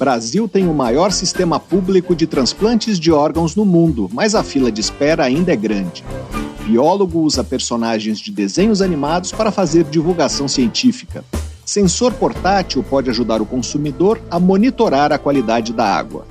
[0.00, 4.72] Brasil tem o maior sistema público de transplantes de órgãos no mundo, mas a fila
[4.72, 6.02] de espera ainda é grande.
[6.64, 11.22] Biólogo usa personagens de desenhos animados para fazer divulgação científica.
[11.66, 16.26] Sensor portátil pode ajudar o consumidor a monitorar a qualidade da água.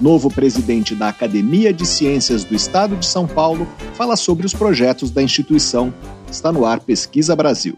[0.00, 5.10] Novo presidente da Academia de Ciências do Estado de São Paulo fala sobre os projetos
[5.10, 5.92] da instituição.
[6.30, 7.76] Está no ar Pesquisa Brasil.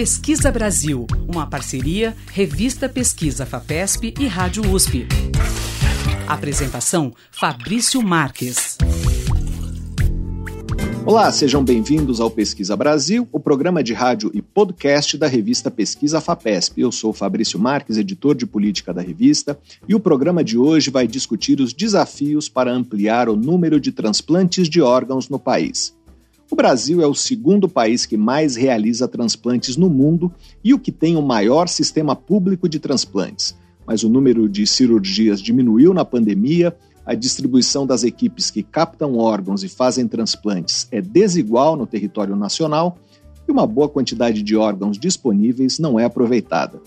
[0.00, 5.06] Pesquisa Brasil, uma parceria Revista Pesquisa FAPESP e Rádio USP.
[6.26, 8.78] Apresentação Fabrício Marques.
[11.04, 16.18] Olá, sejam bem-vindos ao Pesquisa Brasil, o programa de rádio e podcast da revista Pesquisa
[16.18, 16.80] FAPESP.
[16.80, 21.06] Eu sou Fabrício Marques, editor de política da revista, e o programa de hoje vai
[21.06, 25.94] discutir os desafios para ampliar o número de transplantes de órgãos no país.
[26.50, 30.32] O Brasil é o segundo país que mais realiza transplantes no mundo
[30.64, 33.56] e o que tem o maior sistema público de transplantes.
[33.86, 39.62] Mas o número de cirurgias diminuiu na pandemia, a distribuição das equipes que captam órgãos
[39.62, 42.98] e fazem transplantes é desigual no território nacional
[43.46, 46.80] e uma boa quantidade de órgãos disponíveis não é aproveitada.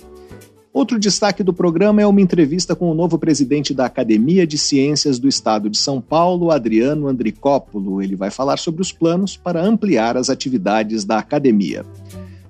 [0.73, 5.19] Outro destaque do programa é uma entrevista com o novo presidente da Academia de Ciências
[5.19, 8.01] do Estado de São Paulo, Adriano Andricópolo.
[8.01, 11.85] Ele vai falar sobre os planos para ampliar as atividades da academia.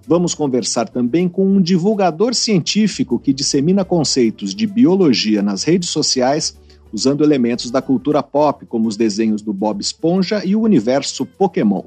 [0.08, 6.58] Vamos conversar também com um divulgador científico que dissemina conceitos de biologia nas redes sociais,
[6.94, 11.84] usando elementos da cultura pop, como os desenhos do Bob Esponja e o universo Pokémon.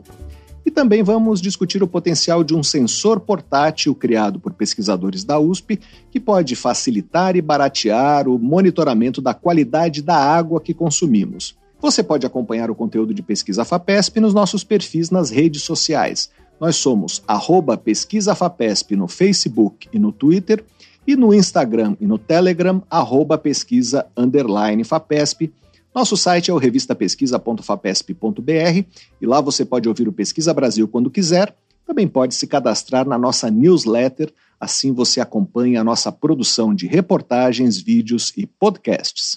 [0.66, 5.78] E também vamos discutir o potencial de um sensor portátil criado por pesquisadores da USP,
[6.10, 11.56] que pode facilitar e baratear o monitoramento da qualidade da água que consumimos.
[11.80, 16.30] Você pode acompanhar o conteúdo de Pesquisa FAPESP nos nossos perfis nas redes sociais.
[16.60, 20.64] Nós somos arroba Pesquisa FAPESP no Facebook e no Twitter,
[21.06, 25.52] e no Instagram e no Telegram, arroba pesquisa underline FAPESP.
[25.96, 28.84] Nosso site é o revistapesquisa.fapesp.br
[29.18, 31.56] e lá você pode ouvir o Pesquisa Brasil quando quiser.
[31.86, 37.80] Também pode se cadastrar na nossa newsletter, assim você acompanha a nossa produção de reportagens,
[37.80, 39.36] vídeos e podcasts.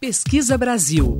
[0.00, 1.18] Pesquisa Brasil,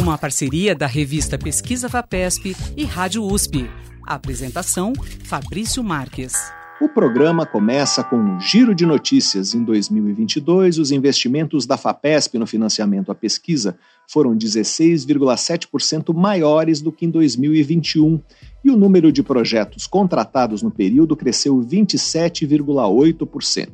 [0.00, 3.68] uma parceria da revista Pesquisa Fapesp e Rádio USP.
[4.06, 4.94] apresentação:
[5.24, 6.32] Fabrício Marques.
[6.80, 9.54] O programa começa com um giro de notícias.
[9.54, 13.76] Em 2022, os investimentos da FAPESP no financiamento à pesquisa
[14.08, 18.18] foram 16,7% maiores do que em 2021,
[18.64, 23.68] e o número de projetos contratados no período cresceu 27,8%.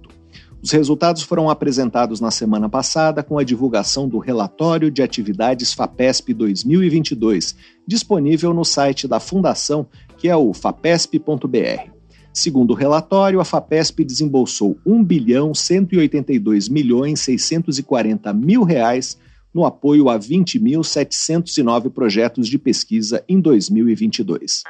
[0.60, 6.34] Os resultados foram apresentados na semana passada com a divulgação do relatório de atividades FAPESP
[6.34, 7.54] 2022,
[7.86, 9.86] disponível no site da Fundação,
[10.18, 11.94] que é o fapesp.br.
[12.36, 19.18] Segundo o relatório, a FAPESP desembolsou 1 bilhão 182 milhões 640 mil reais
[19.54, 24.64] no apoio a 20.709 projetos de pesquisa em 2022.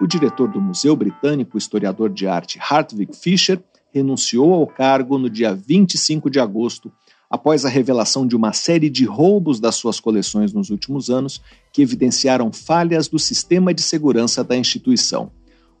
[0.00, 3.60] O diretor do Museu Britânico, historiador de arte Hartwig Fischer,
[3.92, 6.92] renunciou ao cargo no dia 25 de agosto,
[7.28, 11.42] após a revelação de uma série de roubos das suas coleções nos últimos anos
[11.72, 15.32] que evidenciaram falhas do sistema de segurança da instituição.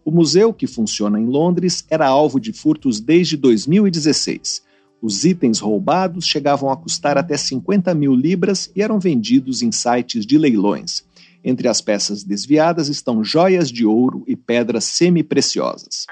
[0.04, 4.62] O museu, que funciona em Londres, era alvo de furtos desde 2016.
[5.02, 10.26] Os itens roubados chegavam a custar até 50 mil libras e eram vendidos em sites
[10.26, 11.04] de leilões.
[11.42, 16.06] Entre as peças desviadas estão joias de ouro e pedras semi-preciosas.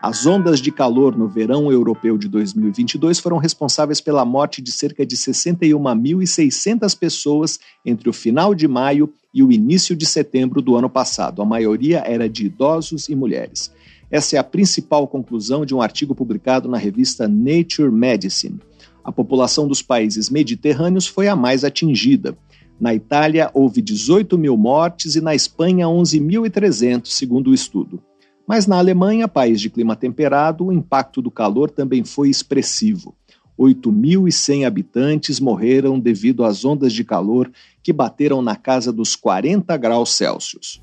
[0.00, 5.06] As ondas de calor no verão europeu de 2022 foram responsáveis pela morte de cerca
[5.06, 10.90] de 61.600 pessoas entre o final de maio e o início de setembro do ano
[10.90, 11.40] passado.
[11.40, 13.72] A maioria era de idosos e mulheres.
[14.10, 18.60] Essa é a principal conclusão de um artigo publicado na revista Nature Medicine.
[19.02, 22.36] A população dos países mediterrâneos foi a mais atingida.
[22.78, 28.02] Na Itália, houve 18 mil mortes e na Espanha, 11.300, segundo o estudo.
[28.46, 33.14] Mas na Alemanha, país de clima temperado, o impacto do calor também foi expressivo.
[33.58, 37.50] 8.100 habitantes morreram devido às ondas de calor
[37.82, 40.80] que bateram na casa dos 40 graus Celsius.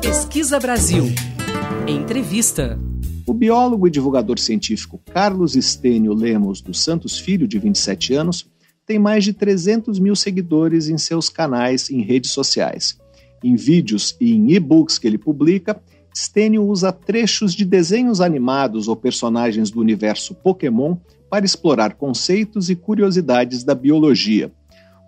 [0.00, 1.04] Pesquisa Brasil.
[1.88, 2.78] Entrevista.
[3.26, 8.46] O biólogo e divulgador científico Carlos Estênio Lemos dos Santos Filho, de 27 anos,
[8.86, 13.02] tem mais de 300 mil seguidores em seus canais em redes sociais
[13.44, 15.80] em vídeos e em e-books que ele publica,
[16.16, 20.96] Stênio usa trechos de desenhos animados ou personagens do universo Pokémon
[21.28, 24.52] para explorar conceitos e curiosidades da biologia.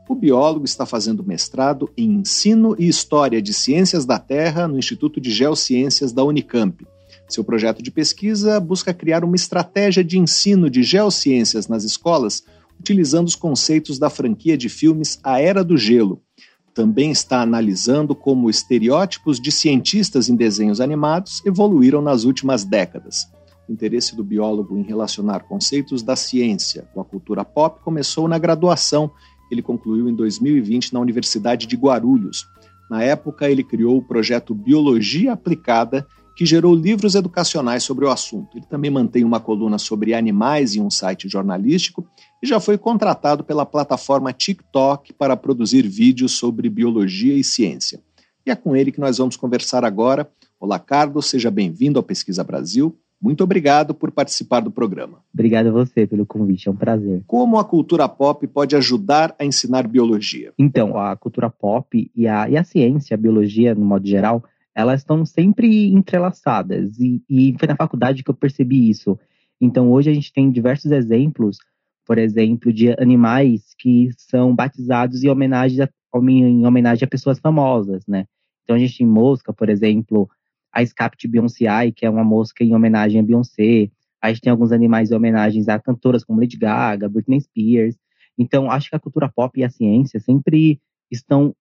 [0.09, 5.21] O biólogo está fazendo mestrado em Ensino e História de Ciências da Terra no Instituto
[5.21, 6.85] de Geociências da Unicamp
[7.29, 12.45] Seu projeto de pesquisa busca criar uma estratégia de ensino de geociências nas escolas,
[12.79, 16.23] utilizando os conceitos da franquia de filmes A Era do Gelo.
[16.77, 23.33] Também está analisando como estereótipos de cientistas em desenhos animados evoluíram nas últimas décadas.
[23.67, 28.39] O interesse do biólogo em relacionar conceitos da ciência com a cultura pop começou na
[28.39, 29.11] graduação.
[29.51, 32.47] Ele concluiu em 2020 na Universidade de Guarulhos.
[32.91, 36.07] Na época, ele criou o projeto Biologia Aplicada,
[36.37, 38.59] que gerou livros educacionais sobre o assunto.
[38.59, 42.07] Ele também mantém uma coluna sobre animais em um site jornalístico
[42.43, 48.01] e já foi contratado pela plataforma TikTok para produzir vídeos sobre biologia e ciência.
[48.45, 50.29] E é com ele que nós vamos conversar agora.
[50.61, 52.97] Olá, Carlos, seja bem-vindo ao Pesquisa Brasil.
[53.21, 55.23] Muito obrigado por participar do programa.
[55.33, 57.23] Obrigado a você pelo convite, é um prazer.
[57.27, 60.53] Como a cultura pop pode ajudar a ensinar biologia?
[60.59, 64.45] Então, a cultura pop e a, e a ciência, a biologia, no modo geral,
[64.75, 66.99] elas estão sempre entrelaçadas.
[67.01, 69.19] E, e foi na faculdade que eu percebi isso.
[69.59, 71.57] Então, hoje a gente tem diversos exemplos,
[72.07, 75.91] por exemplo, de animais que são batizados em homenagem a,
[76.31, 78.27] em homenagem a pessoas famosas, né?
[78.63, 80.31] Então, a gente tem mosca, por exemplo,
[80.73, 83.91] a escape de Beyoncé, que é uma mosca em homenagem a Beyoncé.
[84.23, 87.97] A gente tem alguns animais em homenagens a cantoras como Lady Gaga, Britney Spears.
[88.39, 90.81] Então, acho que a cultura pop e a ciência sempre
[91.11, 91.55] estão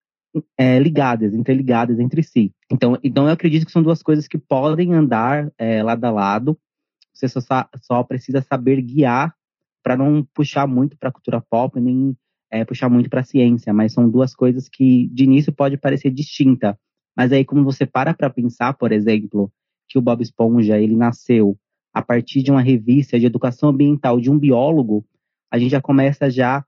[0.57, 2.51] é, ligadas, interligadas entre si.
[2.71, 6.57] Então, então, eu acredito que são duas coisas que podem andar é, lado a lado.
[7.13, 7.39] Você só,
[7.81, 9.33] só precisa saber guiar
[9.85, 12.17] para não puxar muito para a cultura pop, nem
[12.51, 13.71] é, puxar muito para a ciência.
[13.71, 16.75] Mas são duas coisas que, de início, pode parecer distinta.
[17.15, 19.51] Mas aí, como você para para pensar, por exemplo,
[19.87, 21.55] que o Bob Esponja ele nasceu
[21.93, 25.05] a partir de uma revista de educação ambiental de um biólogo,
[25.51, 26.65] a gente já começa já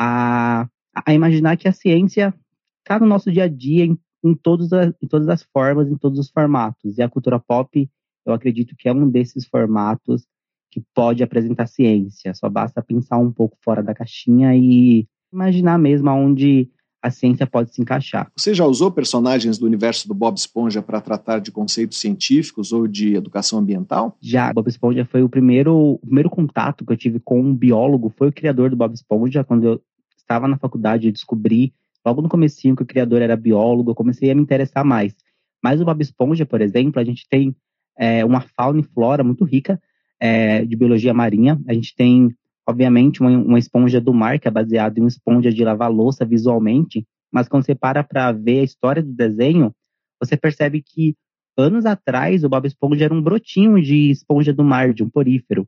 [0.00, 0.66] a,
[1.04, 2.34] a imaginar que a ciência
[2.78, 5.98] está no nosso dia a dia em, em, todas as, em todas as formas, em
[5.98, 6.96] todos os formatos.
[6.96, 7.90] E a cultura pop,
[8.24, 10.26] eu acredito que é um desses formatos
[10.74, 12.34] que pode apresentar ciência.
[12.34, 16.68] Só basta pensar um pouco fora da caixinha e imaginar mesmo aonde
[17.00, 18.28] a ciência pode se encaixar.
[18.36, 22.88] Você já usou personagens do universo do Bob Esponja para tratar de conceitos científicos ou
[22.88, 24.16] de educação ambiental?
[24.20, 24.52] Já.
[24.52, 28.28] Bob Esponja foi o primeiro, o primeiro contato que eu tive com um biólogo, foi
[28.28, 29.44] o criador do Bob Esponja.
[29.44, 29.82] Quando eu
[30.16, 31.72] estava na faculdade, eu descobri
[32.04, 35.14] logo no comecinho que o criador era biólogo, eu comecei a me interessar mais.
[35.62, 37.54] Mas o Bob Esponja, por exemplo, a gente tem
[37.96, 39.80] é, uma fauna e flora muito rica
[40.20, 41.60] é, de biologia marinha.
[41.66, 42.34] A gente tem
[42.66, 46.24] obviamente, uma, uma esponja do mar, que é baseada em uma esponja de lavar louça
[46.24, 49.74] visualmente, mas quando você para para ver a história do desenho,
[50.20, 51.14] você percebe que
[51.56, 55.66] anos atrás o Bob Esponja era um brotinho de esponja do mar, de um porífero.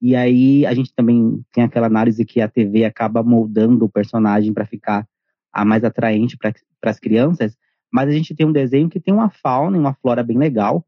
[0.00, 4.52] E aí a gente também tem aquela análise que a TV acaba moldando o personagem
[4.52, 5.06] para ficar
[5.52, 6.52] a mais atraente para
[6.82, 7.56] as crianças,
[7.90, 10.84] mas a gente tem um desenho que tem uma fauna e uma flora bem legal,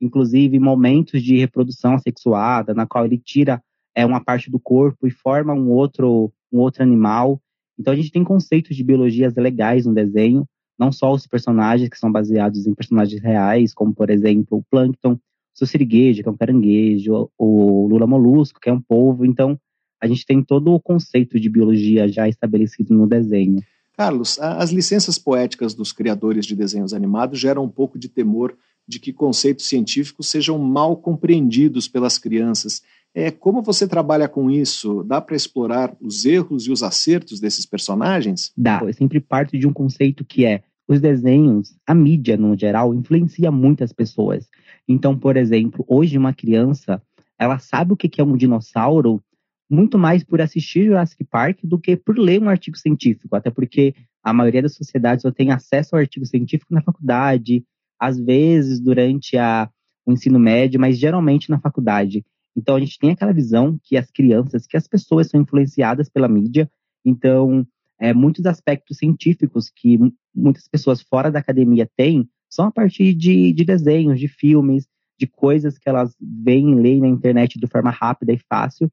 [0.00, 3.62] inclusive momentos de reprodução assexuada, na qual ele tira
[3.94, 7.40] é uma parte do corpo e forma um outro, um outro animal.
[7.78, 10.46] Então a gente tem conceitos de biologias legais no desenho,
[10.78, 15.18] não só os personagens que são baseados em personagens reais, como por exemplo o plâncton,
[15.60, 19.24] o siriguejo, que é um caranguejo, o lula molusco, que é um polvo.
[19.24, 19.58] Então
[20.00, 23.60] a gente tem todo o conceito de biologia já estabelecido no desenho.
[23.96, 28.56] Carlos, as licenças poéticas dos criadores de desenhos animados geram um pouco de temor
[28.88, 32.82] de que conceitos científicos sejam mal compreendidos pelas crianças
[33.14, 35.02] é, como você trabalha com isso?
[35.02, 38.52] Dá para explorar os erros e os acertos desses personagens?
[38.56, 38.80] Dá.
[38.82, 43.50] Eu sempre parto de um conceito que é os desenhos, a mídia no geral, influencia
[43.50, 44.48] muitas pessoas.
[44.86, 47.02] Então, por exemplo, hoje uma criança,
[47.38, 49.22] ela sabe o que é um dinossauro
[49.70, 53.94] muito mais por assistir Jurassic Park do que por ler um artigo científico, até porque
[54.22, 57.62] a maioria das sociedades só tem acesso ao artigo científico na faculdade,
[57.98, 59.68] às vezes durante a,
[60.06, 62.24] o ensino médio, mas geralmente na faculdade.
[62.56, 66.28] Então a gente tem aquela visão que as crianças, que as pessoas são influenciadas pela
[66.28, 66.70] mídia.
[67.04, 67.66] Então,
[68.00, 69.98] é, muitos aspectos científicos que
[70.34, 74.86] muitas pessoas fora da academia têm são a partir de, de desenhos, de filmes,
[75.18, 78.90] de coisas que elas veem e leem na internet de forma rápida e fácil.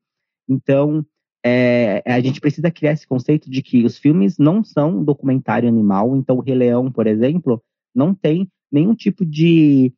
[0.49, 1.05] Então,
[1.43, 6.15] é, a gente precisa criar esse conceito de que os filmes não são documentário animal.
[6.15, 9.93] Então, o Rei Leão, por exemplo, não tem nenhum tipo de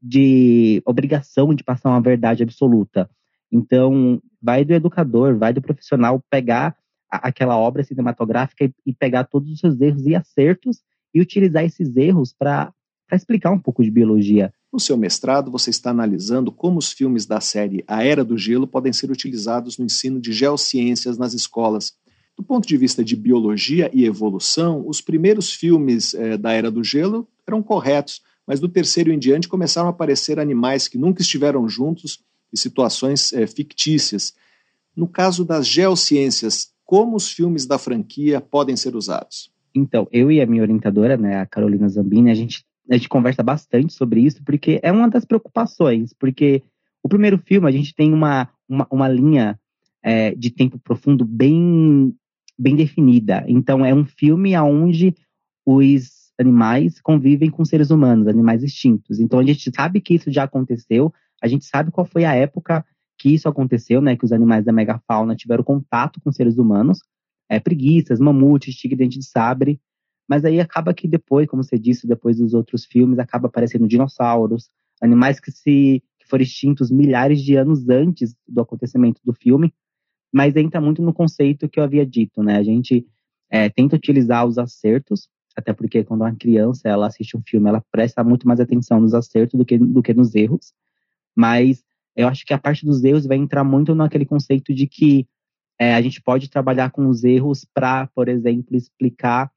[0.00, 3.10] de obrigação de passar uma verdade absoluta.
[3.50, 6.76] Então, vai do educador, vai do profissional pegar
[7.10, 11.64] a, aquela obra cinematográfica e, e, pegar todos os seus erros e acertos e utilizar
[11.64, 12.72] esses erros para
[13.12, 14.52] explicar um pouco de biologia.
[14.72, 18.66] No seu mestrado, você está analisando como os filmes da série A Era do Gelo
[18.66, 21.94] podem ser utilizados no ensino de geociências nas escolas.
[22.38, 26.84] Do ponto de vista de biologia e evolução, os primeiros filmes eh, da Era do
[26.84, 31.68] Gelo eram corretos, mas do terceiro em diante começaram a aparecer animais que nunca estiveram
[31.68, 32.20] juntos
[32.52, 34.34] e situações é, fictícias.
[34.94, 39.50] No caso das geociências, como os filmes da franquia podem ser usados?
[39.74, 43.42] Então, eu e a minha orientadora, né, a Carolina Zambini, a gente, a gente conversa
[43.42, 46.62] bastante sobre isso, porque é uma das preocupações, porque
[47.02, 49.58] o primeiro filme a gente tem uma, uma, uma linha
[50.02, 52.14] é, de tempo profundo bem,
[52.58, 53.44] bem definida.
[53.46, 55.14] Então, é um filme onde
[55.64, 59.20] os animais convivem com seres humanos, animais extintos.
[59.20, 61.12] Então, a gente sabe que isso já aconteceu,
[61.42, 62.84] a gente sabe qual foi a época
[63.18, 67.00] que isso aconteceu, né, que os animais da megafauna tiveram contato com seres humanos,
[67.48, 69.80] é, preguiças, mamutes, tigre-dente de sabre,
[70.28, 74.70] mas aí acaba que depois, como você disse, depois dos outros filmes, acaba aparecendo dinossauros,
[75.00, 79.72] animais que se que foram extintos milhares de anos antes do acontecimento do filme,
[80.32, 82.56] mas entra muito no conceito que eu havia dito, né?
[82.58, 83.06] A gente
[83.50, 87.82] é, tenta utilizar os acertos, até porque quando uma criança ela assiste um filme, ela
[87.90, 90.72] presta muito mais atenção nos acertos do que, do que nos erros,
[91.34, 91.82] mas
[92.14, 95.26] eu acho que a parte dos erros vai entrar muito naquele conceito de que
[95.78, 99.50] é, a gente pode trabalhar com os erros para, por exemplo, explicar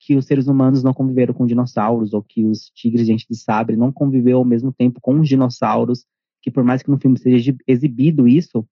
[0.00, 3.76] que os seres humanos não conviveram com dinossauros ou que os tigres de de sabre
[3.76, 6.04] não conviveu ao mesmo tempo com os dinossauros,
[6.42, 8.66] que por mais que no filme seja exibido isso,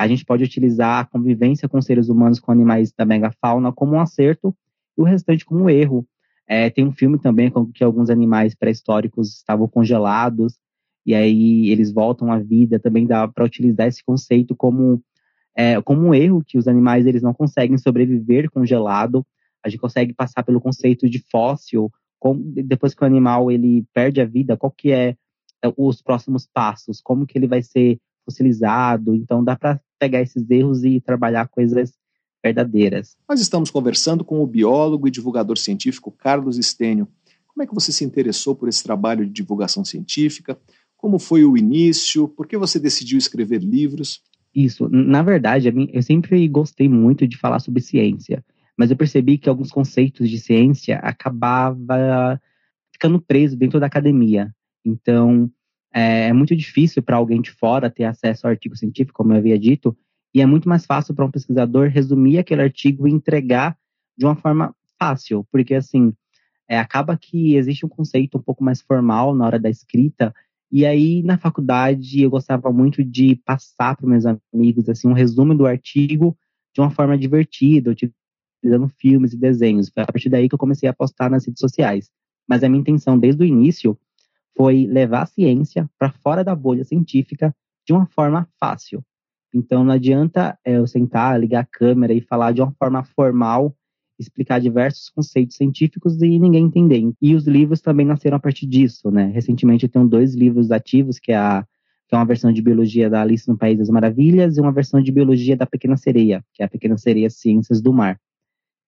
[0.00, 4.00] a gente pode utilizar a convivência com seres humanos com animais da megafauna como um
[4.00, 4.56] acerto
[4.96, 6.06] e o restante como um erro.
[6.48, 10.58] É, tem um filme também com que alguns animais pré-históricos estavam congelados
[11.04, 15.02] e aí eles voltam à vida, também dá para utilizar esse conceito como,
[15.54, 19.22] é, como um erro, que os animais eles não conseguem sobreviver congelado,
[19.62, 21.92] a gente consegue passar pelo conceito de fóssil,
[22.54, 25.14] depois que o animal ele perde a vida, qual que é,
[25.62, 30.48] é os próximos passos, como que ele vai ser fossilizado, então dá para pegar esses
[30.50, 31.92] erros e trabalhar coisas
[32.42, 33.16] verdadeiras.
[33.28, 37.06] Nós estamos conversando com o biólogo e divulgador científico Carlos Estênio.
[37.46, 40.58] Como é que você se interessou por esse trabalho de divulgação científica?
[40.96, 42.28] Como foi o início?
[42.28, 44.22] Por que você decidiu escrever livros?
[44.54, 48.44] Isso, na verdade, eu sempre gostei muito de falar sobre ciência,
[48.76, 52.40] mas eu percebi que alguns conceitos de ciência acabava
[52.92, 54.52] ficando preso dentro da academia.
[54.84, 55.50] Então,
[55.92, 59.38] é, é muito difícil para alguém de fora ter acesso ao artigo científico, como eu
[59.38, 59.96] havia dito,
[60.34, 63.76] e é muito mais fácil para um pesquisador resumir aquele artigo e entregar
[64.16, 66.12] de uma forma fácil, porque assim,
[66.68, 70.32] é, acaba que existe um conceito um pouco mais formal na hora da escrita
[70.72, 75.52] e aí, na faculdade, eu gostava muito de passar para meus amigos assim um resumo
[75.54, 76.36] do artigo
[76.72, 79.88] de uma forma divertida, utilizando filmes e desenhos.
[79.88, 82.08] Foi a partir daí que eu comecei a postar nas redes sociais.
[82.48, 83.98] Mas a minha intenção desde o início
[84.56, 87.54] foi levar a ciência para fora da bolha científica
[87.86, 89.02] de uma forma fácil.
[89.52, 93.74] Então, não adianta é, eu sentar, ligar a câmera e falar de uma forma formal
[94.20, 97.02] explicar diversos conceitos científicos e ninguém entender.
[97.20, 99.30] E os livros também nasceram a partir disso, né?
[99.32, 101.66] Recentemente eu tenho dois livros ativos, que é, a,
[102.06, 105.02] que é uma versão de biologia da Alice no País das Maravilhas e uma versão
[105.02, 108.20] de biologia da Pequena Sereia, que é a Pequena Sereia Ciências do Mar.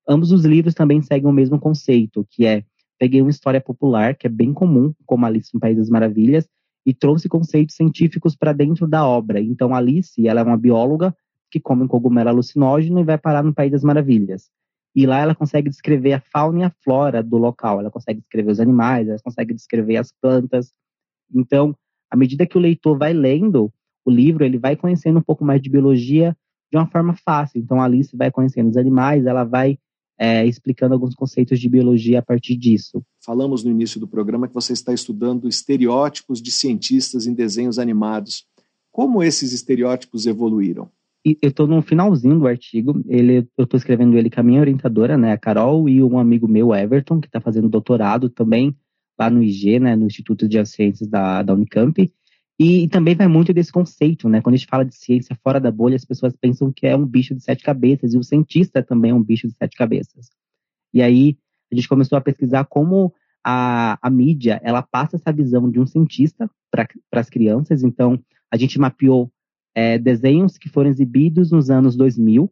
[0.07, 2.63] Ambos os livros também seguem o mesmo conceito, que é
[3.03, 6.47] peguei uma história popular, que é bem comum, como Alice no País das Maravilhas,
[6.85, 9.41] e trouxe conceitos científicos para dentro da obra.
[9.41, 11.13] Então, Alice, ela é uma bióloga
[11.51, 14.49] que come um cogumelo alucinógeno e vai parar no País das Maravilhas.
[14.95, 18.51] E lá ela consegue descrever a fauna e a flora do local, ela consegue descrever
[18.51, 20.71] os animais, ela consegue descrever as plantas.
[21.35, 21.75] Então,
[22.09, 23.69] à medida que o leitor vai lendo
[24.05, 26.37] o livro, ele vai conhecendo um pouco mais de biologia
[26.71, 27.59] de uma forma fácil.
[27.59, 29.77] Então, Alice vai conhecendo os animais, ela vai
[30.23, 33.03] é, explicando alguns conceitos de biologia a partir disso.
[33.19, 38.45] Falamos no início do programa que você está estudando estereótipos de cientistas em desenhos animados.
[38.89, 40.89] Como esses estereótipos evoluíram?
[41.25, 43.01] eu estou no finalzinho do artigo.
[43.05, 46.47] Ele, eu estou escrevendo ele com a minha orientadora, né, a Carol, e um amigo
[46.47, 48.73] meu, Everton, que está fazendo doutorado também
[49.19, 52.11] lá no IG, né, no Instituto de Ciências da, da Unicamp.
[52.59, 54.41] E, também vai muito desse conceito, né?
[54.41, 57.05] Quando a gente fala de ciência fora da bolha, as pessoas pensam que é um
[57.05, 60.29] bicho de sete cabeças, e o cientista também é um bicho de sete cabeças.
[60.93, 61.37] E aí
[61.71, 65.85] a gente começou a pesquisar como a, a mídia ela passa essa visão de um
[65.85, 67.83] cientista para as crianças.
[67.83, 68.19] Então,
[68.51, 69.31] a gente mapeou
[69.75, 72.51] é, desenhos que foram exibidos nos anos 2000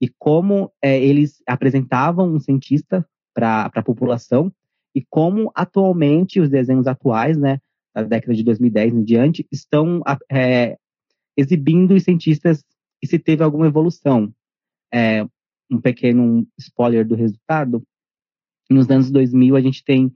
[0.00, 4.52] e como é, eles apresentavam um cientista para a população
[4.94, 7.60] e como atualmente os desenhos atuais, né,
[7.94, 10.76] da década de 2010 em diante, estão é,
[11.36, 12.64] exibindo os cientistas
[13.02, 14.32] e se teve alguma evolução.
[14.92, 15.24] É,
[15.70, 17.82] um pequeno spoiler do resultado,
[18.68, 20.12] nos anos 2000 a gente tem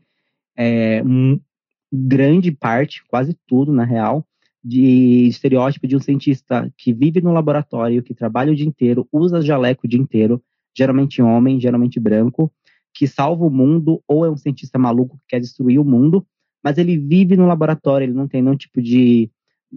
[0.57, 1.40] é, um,
[1.95, 4.26] grande parte, quase tudo na real,
[4.62, 9.40] de estereótipo de um cientista que vive no laboratório, que trabalha o dia inteiro, usa
[9.40, 10.43] jaleco o dia inteiro,
[10.76, 12.52] geralmente homem, geralmente branco,
[12.93, 16.26] que salva o mundo, ou é um cientista maluco que quer destruir o mundo,
[16.64, 19.30] mas ele vive no laboratório, ele não tem nenhum tipo de,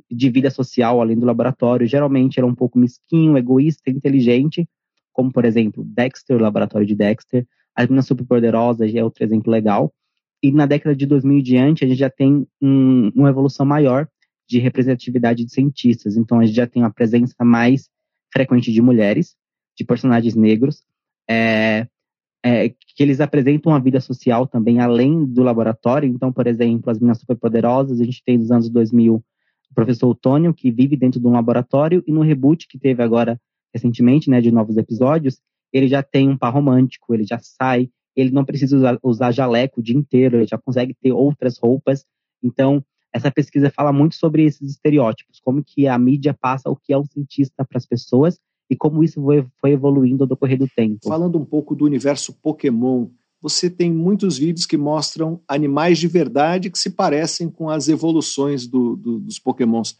[0.10, 1.86] de vida social além do laboratório.
[1.86, 4.65] Geralmente ele é um pouco mesquinho, egoísta, inteligente,
[5.12, 7.46] como por exemplo Dexter, o laboratório de Dexter.
[7.75, 9.94] As Meninas Superpoderosas é outro exemplo legal.
[10.41, 14.08] E na década de 2000 e diante, a gente já tem um, uma evolução maior
[14.48, 16.15] de representatividade de cientistas.
[16.15, 17.89] Então, a gente já tem uma presença mais
[18.32, 19.36] frequente de mulheres,
[19.75, 20.84] de personagens negros,
[21.29, 21.88] é,
[22.44, 26.10] é, que eles apresentam uma vida social também além do laboratório.
[26.10, 29.15] Então, por exemplo, as Meninas Superpoderosas, a gente tem nos anos 2000
[29.70, 33.39] o professor Otônio, que vive dentro de um laboratório, e no reboot que teve agora
[33.74, 35.41] recentemente, né, de novos episódios,
[35.74, 39.79] ele já tem um par romântico, ele já sai, ele não precisa usar, usar jaleco
[39.79, 42.06] o dia inteiro, ele já consegue ter outras roupas.
[42.41, 46.94] Então, essa pesquisa fala muito sobre esses estereótipos, como que a mídia passa o que
[46.94, 49.21] é um cientista para as pessoas e como isso
[49.59, 51.07] foi evoluindo ao decorrer do tempo.
[51.07, 53.07] Falando um pouco do universo Pokémon,
[53.41, 58.67] você tem muitos vídeos que mostram animais de verdade que se parecem com as evoluções
[58.67, 59.97] do, do, dos Pokémons.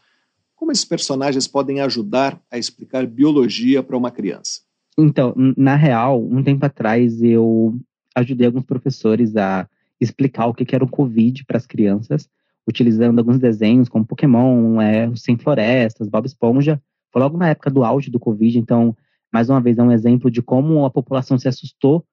[0.56, 4.60] Como esses personagens podem ajudar a explicar biologia para uma criança?
[4.98, 7.78] Então, na real, um tempo atrás eu
[8.14, 9.68] ajudei alguns professores a
[10.00, 12.28] explicar o que era o Covid para as crianças,
[12.66, 16.82] utilizando alguns desenhos como Pokémon, é, Sem Florestas, Bob Esponja,
[17.12, 18.96] foi logo na época do auge do Covid, então,
[19.32, 22.04] mais uma vez, é um exemplo de como a população se assustou,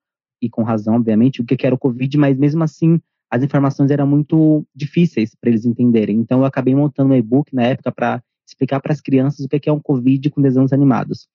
[0.41, 2.99] e com razão, obviamente, o que era o Covid, mas mesmo assim,
[3.29, 6.17] as informações eram muito difíceis para eles entenderem.
[6.17, 9.69] Então, eu acabei montando um e-book na época para explicar para as crianças o que
[9.69, 11.27] é um Covid com desenhos animados.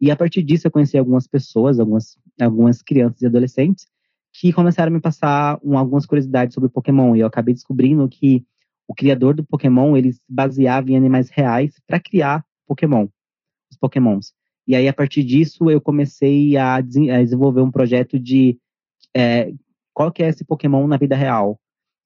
[0.00, 3.86] E a partir disso, eu conheci algumas pessoas, algumas, algumas crianças e adolescentes,
[4.32, 7.14] que começaram a me passar um, algumas curiosidades sobre Pokémon.
[7.14, 8.44] E eu acabei descobrindo que
[8.88, 13.06] o criador do Pokémon ele se baseava em animais reais para criar Pokémon,
[13.70, 14.32] os Pokémons.
[14.66, 18.58] E aí, a partir disso, eu comecei a, desenvolver um projeto de
[19.14, 19.52] é,
[19.92, 21.58] qual que é esse Pokémon na vida real.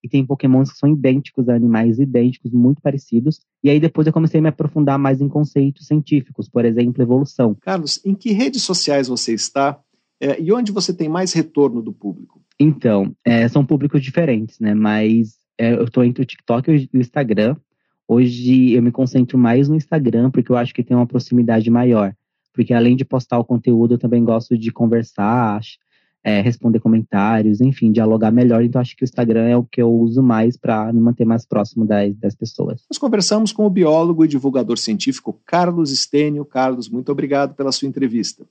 [0.02, 3.40] E tem Pokémons que são idênticos a animais idênticos, muito parecidos.
[3.62, 7.56] E aí, depois, eu comecei a me aprofundar mais em conceitos científicos, por exemplo, evolução.
[7.60, 9.80] Carlos, em que redes sociais você está
[10.20, 12.40] é, e onde você tem mais retorno do público?
[12.58, 14.74] Então, é, são públicos diferentes, né?
[14.74, 17.56] Mas é, eu estou entre o TikTok e o Instagram.
[18.08, 22.14] Hoje eu me concentro mais no Instagram, porque eu acho que tem uma proximidade maior.
[22.54, 25.60] Porque além de postar o conteúdo, eu também gosto de conversar,
[26.22, 28.62] é, responder comentários, enfim, dialogar melhor.
[28.62, 31.44] Então acho que o Instagram é o que eu uso mais para me manter mais
[31.44, 32.84] próximo das, das pessoas.
[32.88, 36.44] Nós conversamos com o biólogo e divulgador científico Carlos Estênio.
[36.44, 38.46] Carlos, muito obrigado pela sua entrevista.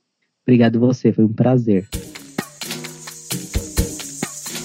[0.46, 1.88] Obrigado você, foi um prazer.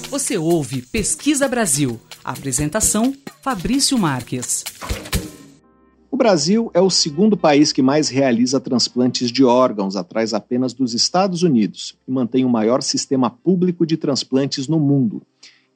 [0.09, 1.97] Você ouve Pesquisa Brasil.
[2.23, 4.63] Apresentação: Fabrício Marques.
[6.11, 10.93] O Brasil é o segundo país que mais realiza transplantes de órgãos, atrás apenas dos
[10.93, 15.23] Estados Unidos, e mantém o maior sistema público de transplantes no mundo.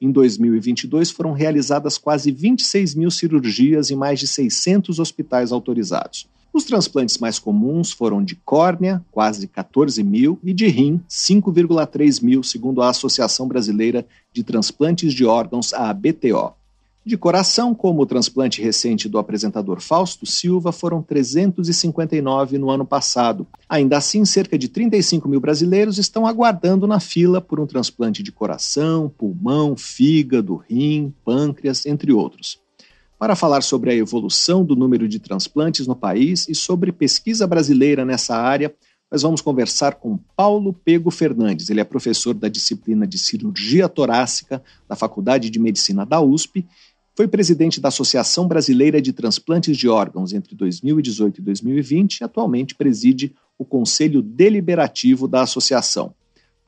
[0.00, 6.28] Em 2022, foram realizadas quase 26 mil cirurgias em mais de 600 hospitais autorizados.
[6.56, 12.42] Os transplantes mais comuns foram de córnea, quase 14 mil, e de rim, 5,3 mil,
[12.42, 16.54] segundo a Associação Brasileira de Transplantes de Órgãos, a ABTO.
[17.04, 23.46] De coração, como o transplante recente do apresentador Fausto Silva, foram 359 no ano passado.
[23.68, 28.32] Ainda assim, cerca de 35 mil brasileiros estão aguardando na fila por um transplante de
[28.32, 32.64] coração, pulmão, fígado, rim, pâncreas, entre outros
[33.18, 38.04] para falar sobre a evolução do número de transplantes no país e sobre pesquisa brasileira
[38.04, 38.74] nessa área.
[39.10, 41.70] Nós vamos conversar com Paulo Pego Fernandes.
[41.70, 46.66] Ele é professor da disciplina de cirurgia torácica da Faculdade de Medicina da USP.
[47.14, 52.74] Foi presidente da Associação Brasileira de Transplantes de Órgãos entre 2018 e 2020 e atualmente
[52.74, 56.12] preside o Conselho Deliberativo da associação.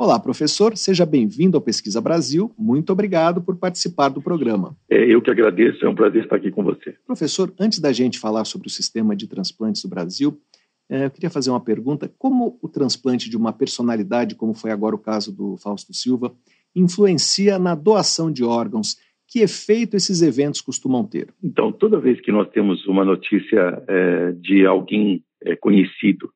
[0.00, 2.54] Olá, professor, seja bem-vindo ao Pesquisa Brasil.
[2.56, 4.76] Muito obrigado por participar do programa.
[4.88, 6.94] É, eu que agradeço, é um prazer estar aqui com você.
[7.04, 10.40] Professor, antes da gente falar sobre o sistema de transplantes do Brasil,
[10.88, 14.94] é, eu queria fazer uma pergunta: como o transplante de uma personalidade, como foi agora
[14.94, 16.32] o caso do Fausto Silva,
[16.76, 18.96] influencia na doação de órgãos?
[19.26, 21.34] Que efeito esses eventos costumam ter?
[21.42, 26.30] Então, toda vez que nós temos uma notícia é, de alguém é, conhecido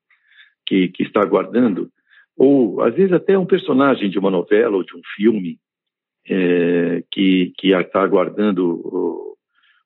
[0.67, 1.93] que, que está aguardando,
[2.37, 5.59] ou às vezes até um personagem de uma novela ou de um filme
[6.29, 9.37] é, que que está aguardando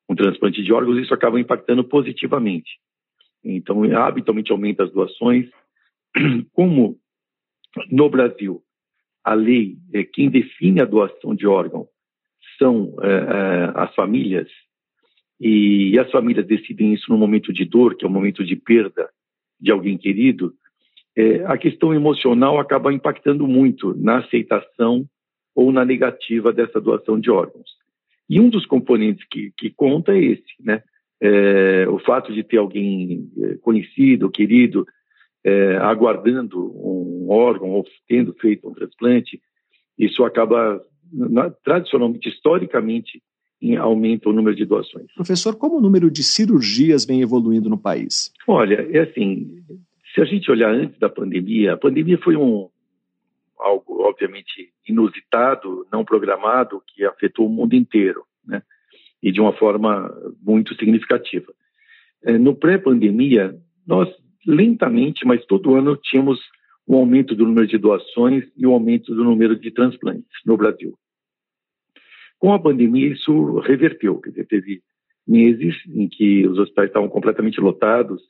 [0.09, 2.79] um transplante de órgãos, isso acaba impactando positivamente.
[3.43, 5.49] Então, habitualmente aumenta as doações.
[6.53, 6.97] Como
[7.91, 8.61] no Brasil
[9.23, 11.87] a lei é quem define a doação de órgão
[12.57, 14.47] são é, é, as famílias
[15.39, 19.09] e as famílias decidem isso no momento de dor, que é o momento de perda
[19.59, 20.53] de alguém querido,
[21.17, 25.03] é, a questão emocional acaba impactando muito na aceitação
[25.55, 27.71] ou na negativa dessa doação de órgãos.
[28.29, 30.83] E um dos componentes que, que conta é esse, né?
[31.19, 34.85] É, o fato de ter alguém é, conhecido, querido,
[35.43, 39.41] é, aguardando um órgão ou tendo feito um transplante,
[39.97, 40.79] isso acaba,
[41.11, 43.23] na, tradicionalmente, historicamente,
[43.59, 45.11] em aumenta o número de doações.
[45.15, 48.31] Professor, como o número de cirurgias vem evoluindo no país?
[48.47, 49.63] Olha, é assim,
[50.17, 52.67] se a gente olhar antes da pandemia, a pandemia foi um
[53.59, 58.63] algo obviamente inusitado, não programado, que afetou o mundo inteiro, né?
[59.21, 61.53] E de uma forma muito significativa.
[62.23, 64.09] É, no pré-pandemia, nós
[64.45, 66.39] lentamente, mas todo ano tínhamos
[66.87, 70.97] um aumento do número de doações e um aumento do número de transplantes no Brasil.
[72.39, 74.81] Com a pandemia, isso reverteu, quer dizer, teve
[75.27, 78.21] meses em que os hospitais estavam completamente lotados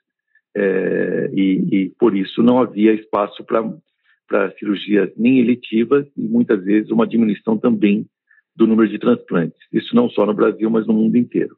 [0.60, 6.90] é, e, e, por isso não havia espaço para cirurgias nem eletivas e muitas vezes
[6.90, 8.08] uma diminuição também
[8.56, 9.60] do número de transplantes.
[9.72, 11.56] Isso não só no Brasil, mas no mundo inteiro.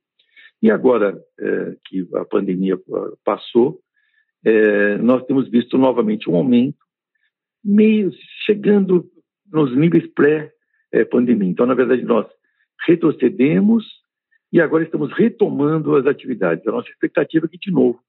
[0.61, 2.77] E agora é, que a pandemia
[3.23, 3.79] passou,
[4.43, 6.79] é, nós temos visto novamente um aumento,
[7.63, 8.11] meio
[8.45, 9.09] chegando
[9.49, 11.49] nos níveis pré-pandemia.
[11.49, 12.27] Então, na verdade, nós
[12.85, 13.85] retrocedemos
[14.51, 16.67] e agora estamos retomando as atividades.
[16.67, 18.01] A nossa expectativa é que, de novo,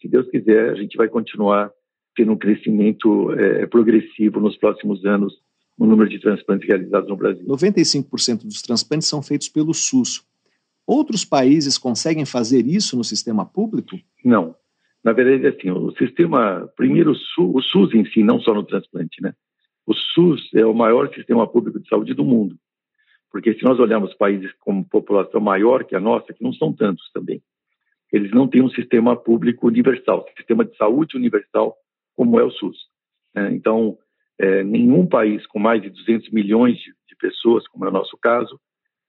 [0.00, 1.70] se Deus quiser, a gente vai continuar
[2.16, 5.32] tendo um crescimento é, progressivo nos próximos anos
[5.78, 7.46] no número de transplantes realizados no Brasil.
[7.46, 10.22] 95% dos transplantes são feitos pelo SUS.
[10.86, 13.96] Outros países conseguem fazer isso no sistema público?
[14.24, 14.54] Não.
[15.02, 19.32] Na verdade, assim, o sistema, primeiro, o SUS em si, não só no transplante, né?
[19.86, 22.56] O SUS é o maior sistema público de saúde do mundo.
[23.30, 27.10] Porque se nós olharmos países com população maior que a nossa, que não são tantos
[27.14, 27.40] também,
[28.12, 31.76] eles não têm um sistema público universal, sistema de saúde universal
[32.16, 32.76] como é o SUS.
[33.34, 33.52] Né?
[33.52, 33.96] Então,
[34.38, 38.16] é, nenhum país com mais de 200 milhões de, de, pessoas, como é o nosso
[38.16, 38.58] caso,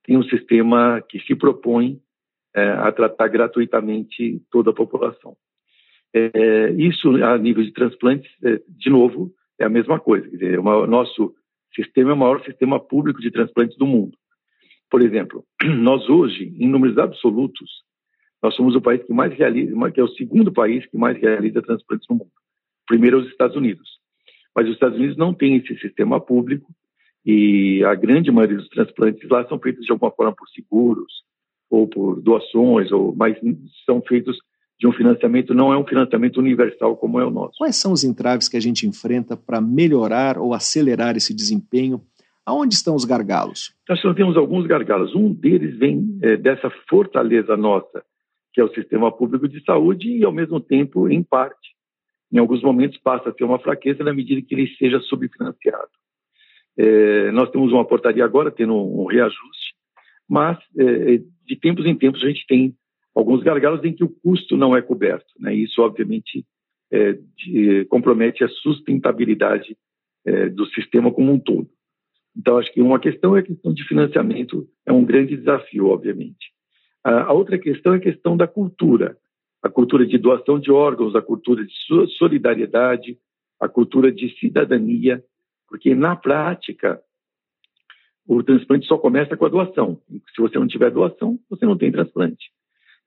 [0.04, 2.00] tem um sistema que se propõe
[2.56, 5.36] é, a tratar gratuitamente toda a população.
[6.14, 10.28] É, isso, a nível de transplantes, é, de novo, é a mesma coisa.
[10.30, 11.34] Quer dizer, o nosso
[11.74, 14.18] sistema é o maior sistema público de transplantes do mundo.
[14.90, 17.70] Por exemplo, nós hoje, em números absolutos,
[18.42, 21.62] nós somos o país que mais realiza, que é o segundo país que mais realiza
[21.62, 22.32] transplantes no mundo.
[22.88, 23.88] Primeiro é os Estados Unidos.
[24.56, 26.70] Mas os Estados Unidos não têm esse sistema público
[27.26, 31.12] e a grande maioria dos transplantes lá são feitos de alguma forma por seguros
[31.70, 33.38] ou por doações, ou mas
[33.86, 34.38] são feitos
[34.78, 37.54] de um financiamento, não é um financiamento universal como é o nosso.
[37.60, 42.02] Quais são os entraves que a gente enfrenta para melhorar ou acelerar esse desempenho?
[42.44, 43.76] Aonde estão os gargalos?
[43.88, 45.14] Nós temos alguns gargalos.
[45.16, 48.04] Um deles vem é, dessa fortaleza nossa,
[48.54, 51.76] que é o sistema público de saúde, e ao mesmo tempo, em parte,
[52.32, 55.90] em alguns momentos passa a ter uma fraqueza na medida que ele seja subfinanciado.
[56.78, 59.76] É, nós temos uma portaria agora tendo um, reajuste,
[60.28, 62.74] mas é, de tempos em tempos a gente tem
[63.14, 65.34] alguns gargalos em que o custo não é coberto.
[65.38, 65.54] Né?
[65.54, 66.46] Isso, obviamente,
[66.92, 69.78] é, de, compromete a sustentabilidade
[70.26, 71.70] é, do sistema como um todo.
[72.36, 76.54] Então, acho que uma questão é a questão de financiamento, é um grande desafio, obviamente.
[77.04, 79.18] A, outra questão é a questão da cultura,
[79.62, 81.74] a cultura de doação de órgãos, a cultura de
[82.18, 83.18] solidariedade,
[83.60, 85.24] a cultura de cidadania,
[85.68, 87.02] porque na prática
[88.28, 90.00] o transplante só começa com a doação.
[90.34, 92.52] Se você não tiver doação, você não tem transplante.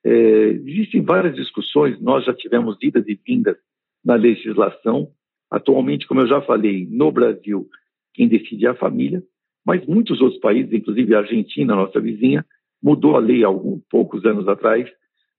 [0.05, 3.57] É, existem várias discussões, nós já tivemos idas e vindas
[4.05, 5.11] na legislação.
[5.51, 7.69] Atualmente, como eu já falei, no Brasil,
[8.13, 9.23] quem decide é a família,
[9.65, 12.45] mas muitos outros países, inclusive a Argentina, nossa vizinha,
[12.85, 13.49] mudou a lei há
[13.91, 14.87] poucos anos atrás,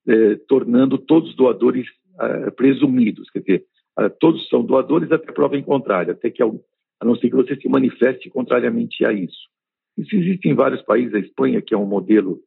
[0.08, 1.86] é, tornando todos doadores
[2.20, 3.66] é, presumidos, quer dizer,
[4.00, 6.50] é, todos são doadores até prova em contrário, até que a
[7.04, 9.48] não ser que você se manifeste contrariamente a isso.
[9.96, 12.40] Isso existe em vários países, a Espanha, que é um modelo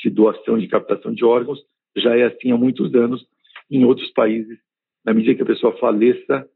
[0.00, 1.60] de doação de captação de órgãos,
[1.96, 3.24] já é assim há muitos anos.
[3.70, 4.58] Em outros países,
[5.04, 6.46] na medida que a pessoa faleça,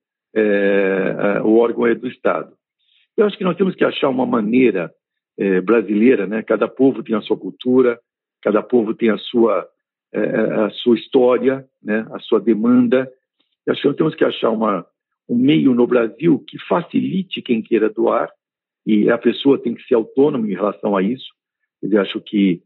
[1.45, 2.53] o órgão é do Estado.
[3.17, 4.93] Eu acho que nós temos que achar uma maneira
[5.39, 6.43] é, brasileira, né?
[6.43, 7.99] Cada povo tem a sua cultura,
[8.43, 9.69] cada povo tem a sua
[10.13, 12.07] é, a sua história, né?
[12.13, 13.11] A sua demanda.
[13.69, 14.87] Acho que nós temos que achar uma
[15.29, 18.31] um meio no Brasil que facilite quem queira doar
[18.87, 21.33] e a pessoa tem que ser autônoma em relação a isso.
[21.83, 22.63] Eu acho que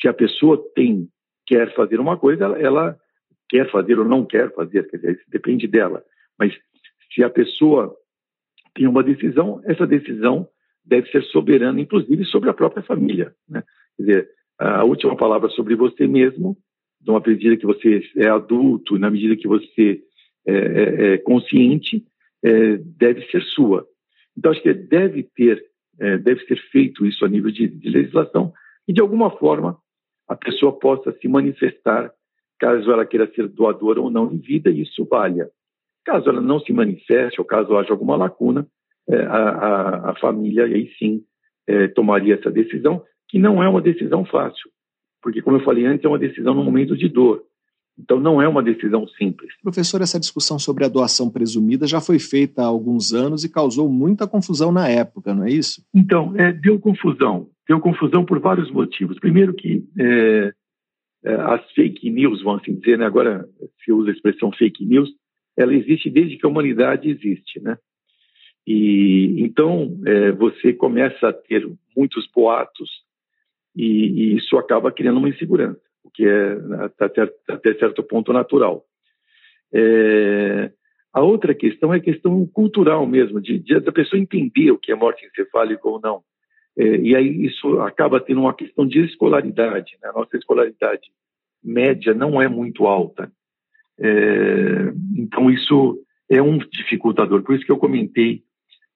[0.00, 1.08] se a pessoa tem
[1.46, 2.98] quer fazer uma coisa, ela, ela
[3.48, 6.02] quer fazer ou não quer fazer, quer dizer, isso depende dela.
[6.38, 6.52] Mas
[7.12, 7.94] se a pessoa
[8.74, 10.48] tem uma decisão, essa decisão
[10.84, 13.34] deve ser soberana, inclusive sobre a própria família.
[13.48, 13.62] Né?
[13.96, 16.56] Quer dizer, a última palavra sobre você mesmo,
[17.04, 20.00] na medida que você é adulto, na medida que você
[20.46, 22.04] é, é, é consciente,
[22.42, 23.86] é, deve ser sua.
[24.36, 25.62] Então, acho que deve ter,
[25.98, 28.52] é, deve ser feito isso a nível de, de legislação,
[28.86, 29.78] e de alguma forma
[30.28, 32.12] a pessoa possa se manifestar
[32.58, 35.50] caso ela queira ser doadora ou não em vida, e isso valha.
[36.04, 38.66] Caso ela não se manifeste ou caso haja alguma lacuna,
[39.10, 41.22] a, a, a, família aí sim
[41.66, 44.70] é, tomaria essa decisão, que não é uma decisão fácil,
[45.22, 47.42] porque, como eu falei antes, é uma decisão no momento de dor.
[47.98, 49.52] Então, não é uma decisão simples.
[49.62, 53.88] Professor, essa discussão sobre a doação presumida já foi feita há alguns anos e causou
[53.88, 55.84] muita confusão na época, não é isso?
[55.94, 57.48] Então, é, deu confusão.
[57.68, 59.18] Deu confusão por vários motivos.
[59.18, 60.52] Primeiro que é,
[61.24, 63.04] é, as fake news, vamos assim dizer, né?
[63.04, 63.46] agora
[63.84, 65.10] se usa a expressão fake news,
[65.56, 67.76] ela existe desde que a humanidade existe, né?
[68.66, 72.90] E então é, você começa a ter muitos boatos
[73.74, 76.58] e, e, isso acaba criando uma insegurança, o que é
[76.98, 78.84] até, até certo ponto natural.
[79.72, 80.70] É,
[81.12, 84.92] a outra questão é a questão cultural mesmo, de, de, da pessoa entender o que
[84.92, 86.22] é morte encefálica ou não.
[86.76, 89.96] É, e aí isso acaba tendo uma questão de escolaridade.
[90.02, 90.08] Né?
[90.08, 91.10] A nossa escolaridade
[91.62, 93.30] média não é muito alta.
[93.98, 95.98] É, então isso
[96.30, 97.42] é um dificultador.
[97.42, 98.42] Por isso que eu comentei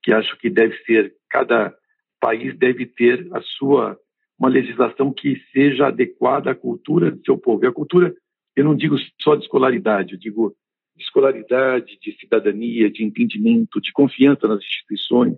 [0.06, 1.74] que acho que deve ser cada
[2.20, 3.98] país deve ter a sua
[4.38, 7.64] uma legislação que seja adequada à cultura do seu povo.
[7.64, 8.14] E a cultura,
[8.54, 10.54] eu não digo só de escolaridade, eu digo
[10.94, 15.36] de escolaridade, de cidadania, de entendimento, de confiança nas instituições,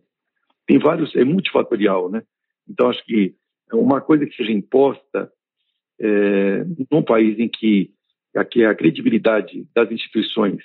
[0.66, 2.22] tem vários, é multifatorial, né?
[2.68, 3.34] Então, acho que
[3.72, 5.32] uma coisa que seja imposta
[5.98, 7.90] é, num país em que,
[8.36, 10.62] aqui a credibilidade das instituições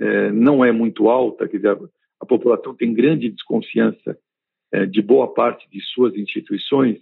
[0.00, 1.78] é, não é muito alta, quer dizer,
[2.20, 4.18] a, população tem grande desconfiança
[4.72, 6.98] é, de boa parte de suas instituições,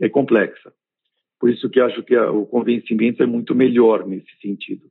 [0.00, 0.72] é complexa.
[1.38, 4.90] Por isso que acho que a, o convencimento é muito melhor nesse sentido.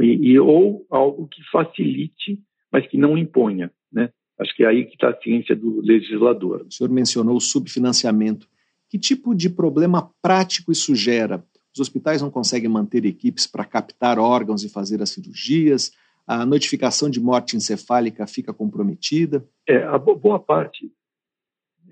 [0.00, 4.10] E, e, ou algo que facilite, mas que não imponha, né?
[4.38, 6.66] Acho que é aí que está a ciência do legislador.
[6.66, 8.48] O senhor mencionou o subfinanciamento.
[8.88, 11.44] Que tipo de problema prático isso gera?
[11.74, 15.92] Os hospitais não conseguem manter equipes para captar órgãos e fazer as cirurgias?
[16.26, 19.44] A notificação de morte encefálica fica comprometida?
[19.66, 20.90] É, a boa parte,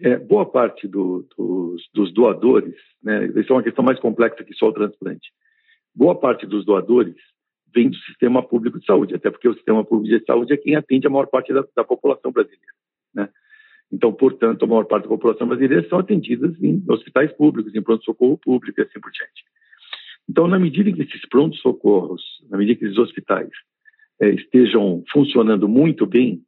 [0.01, 4.55] é, boa parte do, dos, dos, doadores, né, isso é uma questão mais complexa que
[4.55, 5.33] só o transplante.
[5.95, 7.17] Boa parte dos doadores
[7.75, 10.77] vem do sistema público de saúde, até porque o sistema público de saúde é quem
[10.77, 12.73] atende a maior parte da, da população brasileira.
[13.15, 13.29] Né?
[13.93, 18.39] Então, portanto, a maior parte da população brasileira são atendidas em hospitais públicos, em pronto-socorro
[18.39, 19.45] público e assim por diante.
[20.29, 23.51] Então, na medida em que esses pronto-socorros, na medida que esses hospitais
[24.21, 26.43] estejam funcionando muito bem,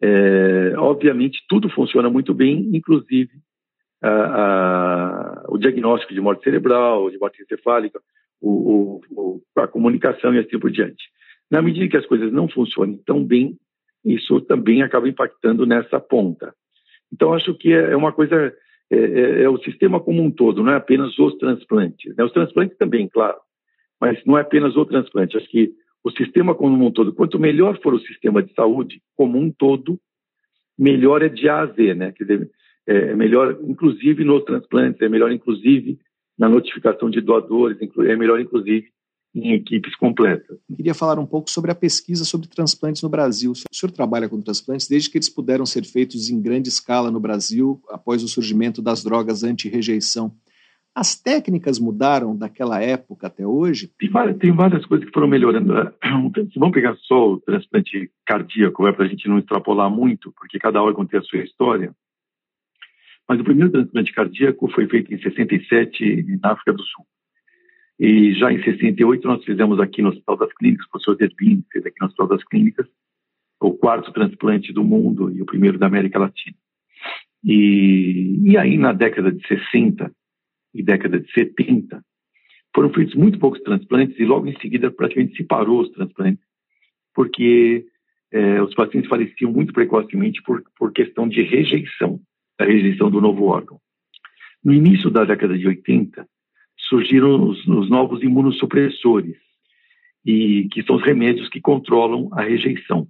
[0.00, 3.30] é, obviamente tudo funciona muito bem, inclusive
[4.02, 8.00] a, a, o diagnóstico de morte cerebral, de morte encefálica,
[8.40, 11.04] o, o, a comunicação e assim por diante.
[11.50, 13.58] Na medida que as coisas não funcionem tão bem,
[14.04, 16.54] isso também acaba impactando nessa ponta.
[17.12, 18.54] Então, acho que é, é uma coisa,
[18.90, 22.14] é, é, é, o sistema como um todo, não é apenas os transplantes.
[22.16, 22.22] Né?
[22.22, 23.38] Os transplantes também, claro,
[24.00, 25.36] mas não é apenas o transplante.
[25.36, 25.72] Acho que
[26.04, 29.98] o sistema como um todo, quanto melhor for o sistema de saúde como um todo,
[30.78, 32.12] melhor é de A a Z, né?
[32.12, 32.50] Quer dizer,
[32.86, 35.98] é melhor, inclusive nos transplantes, é melhor, inclusive,
[36.38, 38.86] na notificação de doadores, é melhor, inclusive,
[39.34, 40.58] em equipes completas.
[40.74, 43.52] queria falar um pouco sobre a pesquisa sobre transplantes no Brasil.
[43.52, 47.20] O senhor trabalha com transplantes desde que eles puderam ser feitos em grande escala no
[47.20, 50.32] Brasil, após o surgimento das drogas anti-rejeição.
[50.98, 53.86] As técnicas mudaram daquela época até hoje?
[53.96, 55.72] Tem várias, tem várias coisas que foram melhorando.
[56.56, 60.82] Vamos pegar só o transplante cardíaco, é para a gente não extrapolar muito, porque cada
[60.82, 61.94] órgão tem a sua história.
[63.28, 67.06] Mas o primeiro transplante cardíaco foi feito em 67 na África do Sul.
[68.00, 71.86] E já em 68 nós fizemos aqui no Hospital das Clínicas, o professor Zerbin fez
[71.86, 72.88] aqui no Hospital das Clínicas,
[73.60, 76.56] o quarto transplante do mundo e o primeiro da América Latina.
[77.44, 80.10] E, e aí na década de 60
[80.74, 82.02] e década de 70
[82.74, 86.44] foram feitos muito poucos transplantes e logo em seguida praticamente se parou os transplantes,
[87.14, 87.86] porque
[88.30, 92.20] é, os pacientes faleciam muito precocemente por, por questão de rejeição
[92.58, 93.80] da rejeição do novo órgão.
[94.64, 96.26] No início da década de 80,
[96.76, 99.36] surgiram os, os novos imunossupressores,
[100.24, 103.06] e que são os remédios que controlam a rejeição.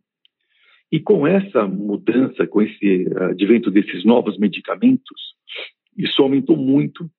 [0.93, 5.35] E com essa mudança, com esse advento desses novos medicamentos,
[5.97, 7.11] isso aumentou muito,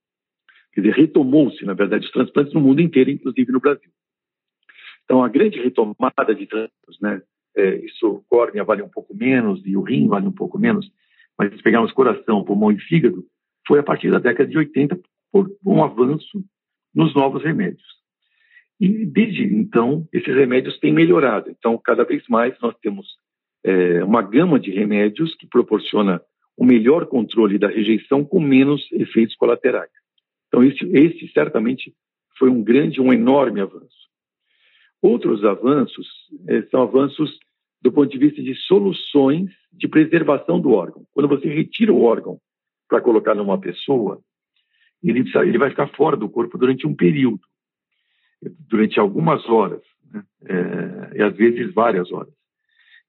[0.74, 3.90] quer dizer, retomou-se, na verdade, os transplantes no mundo inteiro, inclusive no Brasil.
[5.04, 7.22] Então, a grande retomada de transplantes, né,
[7.58, 10.90] é, isso, o córnea vale um pouco menos e o rim vale um pouco menos,
[11.38, 13.26] mas se pegarmos coração, pulmão e fígado,
[13.68, 15.00] foi a partir da década de 80
[15.32, 16.44] por um avanço
[16.94, 17.84] nos novos remédios.
[18.80, 21.50] E desde então, esses remédios têm melhorado.
[21.50, 23.08] Então, cada vez mais nós temos
[23.64, 26.22] é, uma gama de remédios que proporciona
[26.56, 29.92] o um melhor controle da rejeição com menos efeitos colaterais.
[30.50, 31.94] Então, esse, esse certamente
[32.38, 34.10] foi um grande, um enorme avanço.
[35.02, 36.08] Outros avanços
[36.50, 37.38] eh, são avanços
[37.82, 41.06] do ponto de vista de soluções de preservação do órgão.
[41.14, 42.40] Quando você retira o órgão
[42.88, 44.20] para colocar numa pessoa,
[45.02, 47.42] ele, ele vai ficar fora do corpo durante um período,
[48.68, 49.82] durante algumas horas,
[50.12, 50.24] né?
[50.46, 52.34] é, e às vezes várias horas.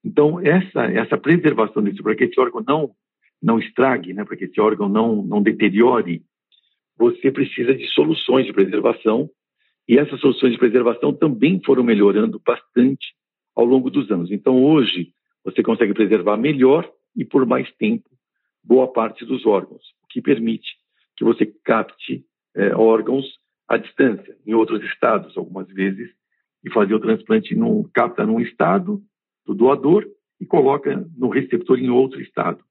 [0.04, 2.90] Então, essa, essa preservação disso, para que esse órgão não,
[3.42, 4.24] não estrague, né?
[4.24, 6.22] para que esse órgão não, não deteriore,
[7.00, 9.30] você precisa de soluções de preservação,
[9.88, 13.14] e essas soluções de preservação também foram melhorando bastante
[13.56, 14.30] ao longo dos anos.
[14.30, 16.86] Então, hoje, você consegue preservar melhor
[17.16, 18.08] e por mais tempo
[18.62, 20.68] boa parte dos órgãos, o que permite
[21.16, 22.22] que você capte
[22.54, 23.24] é, órgãos
[23.66, 26.10] à distância, em outros estados, algumas vezes,
[26.62, 29.00] e fazer o transplante num, capta num estado
[29.46, 30.06] do doador
[30.38, 32.62] e coloca no receptor em outro estado.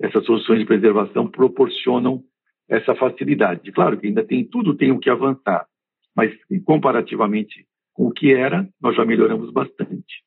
[0.00, 2.24] Essas soluções de preservação proporcionam
[2.68, 3.72] essa facilidade.
[3.72, 5.66] Claro que ainda tem tudo tem o que avançar,
[6.14, 6.32] mas
[6.64, 10.24] comparativamente com o que era, nós já melhoramos bastante.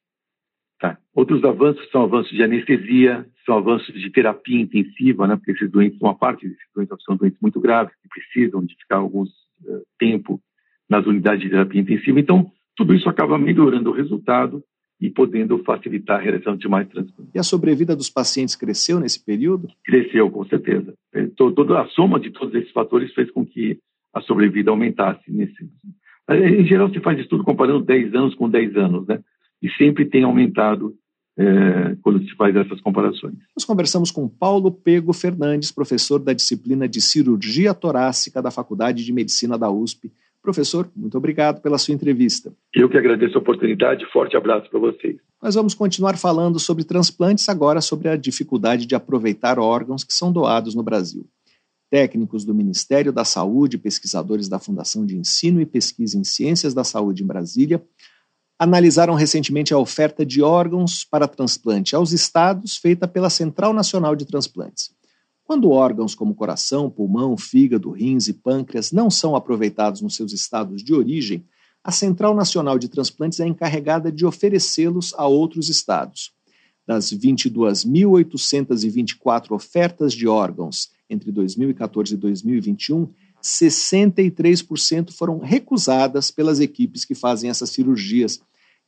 [0.80, 0.98] Tá.
[1.14, 6.02] Outros avanços são avanços de anestesia, são avanços de terapia intensiva, né, porque esses doentes,
[6.02, 10.42] uma parte desses doentes são doentes muito graves, que precisam de ficar alguns uh, tempo
[10.90, 12.20] nas unidades de terapia intensiva.
[12.20, 14.64] Então, tudo isso acaba melhorando o resultado
[15.02, 17.34] e podendo facilitar a realização de mais transplantes.
[17.36, 19.70] E a sobrevida dos pacientes cresceu nesse período?
[19.84, 20.94] Cresceu, com certeza.
[21.56, 23.80] Toda a soma de todos esses fatores fez com que
[24.14, 25.32] a sobrevida aumentasse.
[25.32, 25.70] Nesse...
[26.30, 29.20] Em geral, se faz estudo comparando 10 anos com 10 anos, né?
[29.62, 30.96] e sempre tem aumentado
[31.38, 33.36] é, quando se faz essas comparações.
[33.56, 39.14] Nós conversamos com Paulo Pego Fernandes, professor da disciplina de cirurgia torácica da Faculdade de
[39.14, 40.12] Medicina da USP.
[40.50, 42.52] Professor, muito obrigado pela sua entrevista.
[42.74, 44.04] Eu que agradeço a oportunidade.
[44.12, 45.18] Forte abraço para vocês.
[45.40, 50.32] Nós vamos continuar falando sobre transplantes, agora sobre a dificuldade de aproveitar órgãos que são
[50.32, 51.24] doados no Brasil.
[51.88, 56.84] Técnicos do Ministério da Saúde, pesquisadores da Fundação de Ensino e Pesquisa em Ciências da
[56.84, 57.80] Saúde em Brasília,
[58.58, 64.26] analisaram recentemente a oferta de órgãos para transplante aos estados feita pela Central Nacional de
[64.26, 64.90] Transplantes.
[65.50, 70.84] Quando órgãos como coração, pulmão, fígado, rins e pâncreas não são aproveitados nos seus estados
[70.84, 71.44] de origem,
[71.84, 76.32] a Central Nacional de Transplantes é encarregada de oferecê-los a outros estados.
[76.86, 83.10] Das 22.824 ofertas de órgãos entre 2014 e 2021,
[83.42, 88.40] 63% foram recusadas pelas equipes que fazem essas cirurgias.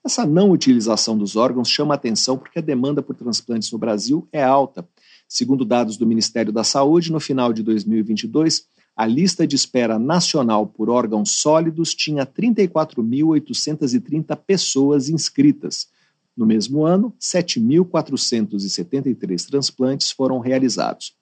[0.05, 4.43] Essa não utilização dos órgãos chama atenção porque a demanda por transplantes no Brasil é
[4.43, 4.87] alta.
[5.31, 10.67] Segundo dados do Ministério da Saúde, no final de 2022, a lista de espera nacional
[10.67, 15.87] por órgãos sólidos tinha 34.830 pessoas inscritas.
[16.35, 21.15] No mesmo ano, 7.473 transplantes foram realizados.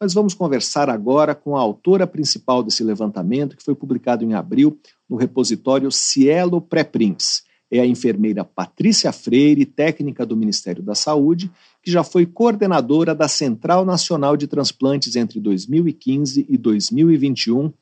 [0.00, 4.76] Mas vamos conversar agora com a autora principal desse levantamento, que foi publicado em abril
[5.08, 7.44] no repositório Cielo Pré-Prints.
[7.70, 11.52] É a enfermeira Patrícia Freire, técnica do Ministério da Saúde,
[11.84, 17.72] que já foi coordenadora da Central Nacional de Transplantes entre 2015 e 2021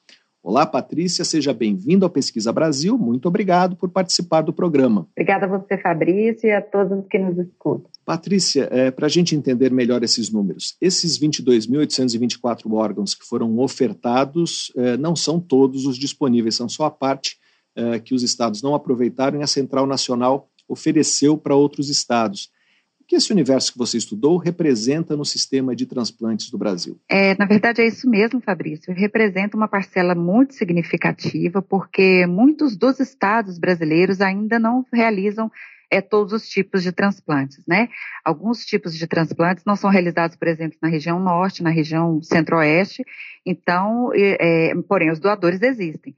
[0.45, 2.99] Olá, Patrícia, seja bem-vindo ao Pesquisa Brasil.
[2.99, 5.07] Muito obrigado por participar do programa.
[5.13, 7.89] Obrigada a você, Fabrício, e a todos que nos escutam.
[8.05, 14.73] Patrícia, é, para a gente entender melhor esses números, esses 22.824 órgãos que foram ofertados
[14.75, 17.37] é, não são todos os disponíveis, são só a parte
[17.77, 22.51] é, que os estados não aproveitaram e a Central Nacional ofereceu para outros estados
[23.13, 26.99] que esse universo que você estudou representa no sistema de transplantes do Brasil?
[27.11, 28.95] É, na verdade, é isso mesmo, Fabrício.
[28.95, 35.53] Representa uma parcela muito significativa, porque muitos dos estados brasileiros ainda não realizam
[35.91, 37.91] é, todos os tipos de transplantes, né?
[38.25, 43.05] Alguns tipos de transplantes não são realizados, por exemplo, na região norte, na região centro-oeste,
[43.45, 46.17] então, é, porém, os doadores existem.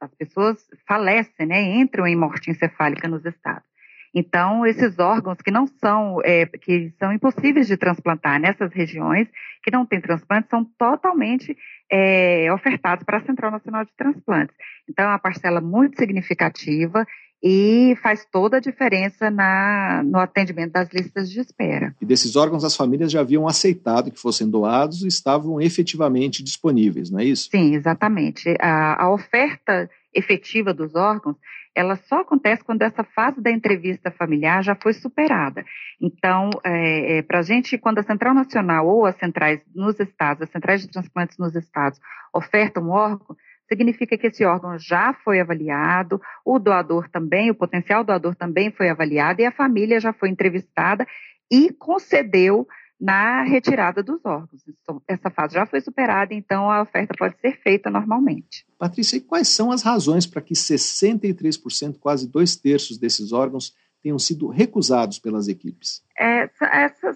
[0.00, 1.62] As pessoas falecem, né?
[1.62, 3.73] Entram em morte encefálica nos estados.
[4.14, 9.28] Então, esses órgãos que não são, é, que são impossíveis de transplantar nessas regiões
[9.62, 11.56] que não têm transplante, são totalmente
[11.90, 14.54] é, ofertados para a Central Nacional de Transplantes.
[14.88, 17.04] Então, é uma parcela muito significativa
[17.46, 21.94] e faz toda a diferença na, no atendimento das listas de espera.
[22.00, 27.10] E desses órgãos, as famílias já haviam aceitado que fossem doados e estavam efetivamente disponíveis,
[27.10, 27.50] não é isso?
[27.50, 28.56] Sim, exatamente.
[28.58, 31.36] A, a oferta efetiva dos órgãos
[31.74, 35.64] ela só acontece quando essa fase da entrevista familiar já foi superada.
[36.00, 40.42] Então, é, é, para a gente, quando a Central Nacional ou as centrais nos estados,
[40.42, 41.98] as centrais de transplantes nos estados,
[42.32, 43.36] ofertam um órgão,
[43.68, 48.88] significa que esse órgão já foi avaliado, o doador também, o potencial doador também foi
[48.88, 51.06] avaliado e a família já foi entrevistada
[51.50, 52.68] e concedeu
[53.00, 54.62] na retirada dos órgãos.
[54.68, 58.64] Então, essa fase já foi superada, então a oferta pode ser feita normalmente.
[58.78, 64.18] Patrícia, e quais são as razões para que 63%, quase dois terços desses órgãos, tenham
[64.18, 66.02] sido recusados pelas equipes?
[66.18, 66.48] É,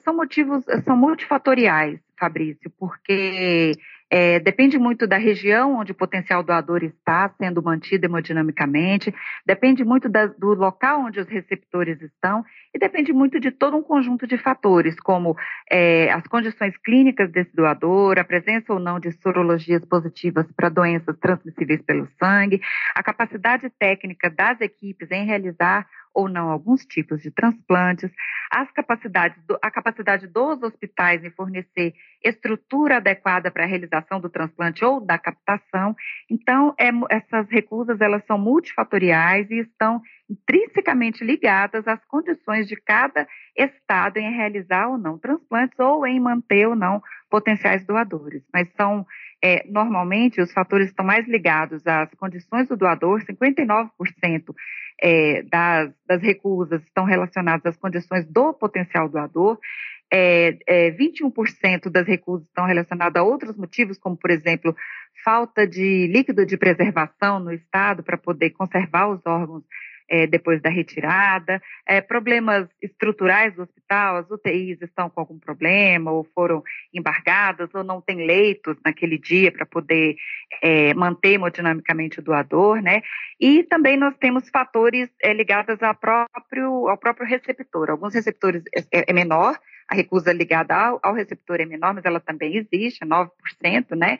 [0.02, 3.72] são motivos, são multifatoriais, Fabrício, porque
[4.10, 10.08] é, depende muito da região onde o potencial doador está sendo mantido hemodinamicamente, depende muito
[10.08, 12.44] da, do local onde os receptores estão
[12.74, 15.36] e depende muito de todo um conjunto de fatores, como
[15.70, 21.16] é, as condições clínicas desse doador, a presença ou não de sorologias positivas para doenças
[21.18, 22.60] transmissíveis pelo sangue,
[22.94, 25.86] a capacidade técnica das equipes em realizar
[26.18, 28.10] ou não alguns tipos de transplantes,
[28.50, 31.94] as capacidades do, a capacidade dos hospitais em fornecer
[32.24, 35.94] estrutura adequada para a realização do transplante ou da captação.
[36.28, 43.24] Então, é, essas recusas elas são multifatoriais e estão intrinsecamente ligadas às condições de cada
[43.56, 47.00] estado em realizar ou não transplantes ou em manter ou não
[47.30, 48.42] potenciais doadores.
[48.52, 49.06] Mas são
[49.42, 54.54] é, normalmente os fatores estão mais ligados às condições do doador, 59%
[55.00, 59.58] é, das, das recusas estão relacionadas às condições do potencial doador,
[60.10, 64.74] é, é, 21% das recusas estão relacionadas a outros motivos, como, por exemplo,
[65.22, 69.62] falta de líquido de preservação no Estado para poder conservar os órgãos
[70.08, 76.10] é, depois da retirada, é, problemas estruturais do hospital, as UTIs estão com algum problema,
[76.10, 80.16] ou foram embargadas, ou não tem leitos naquele dia para poder
[80.62, 83.02] é, manter hemodinamicamente o doador, né?
[83.38, 87.90] E também nós temos fatores é, ligados ao próprio, ao próprio receptor.
[87.90, 92.04] Alguns receptores é, é, é menor, a recusa ligada ao, ao, receptor é menor, mas
[92.04, 93.30] ela também existe, 9%,
[93.96, 94.18] né?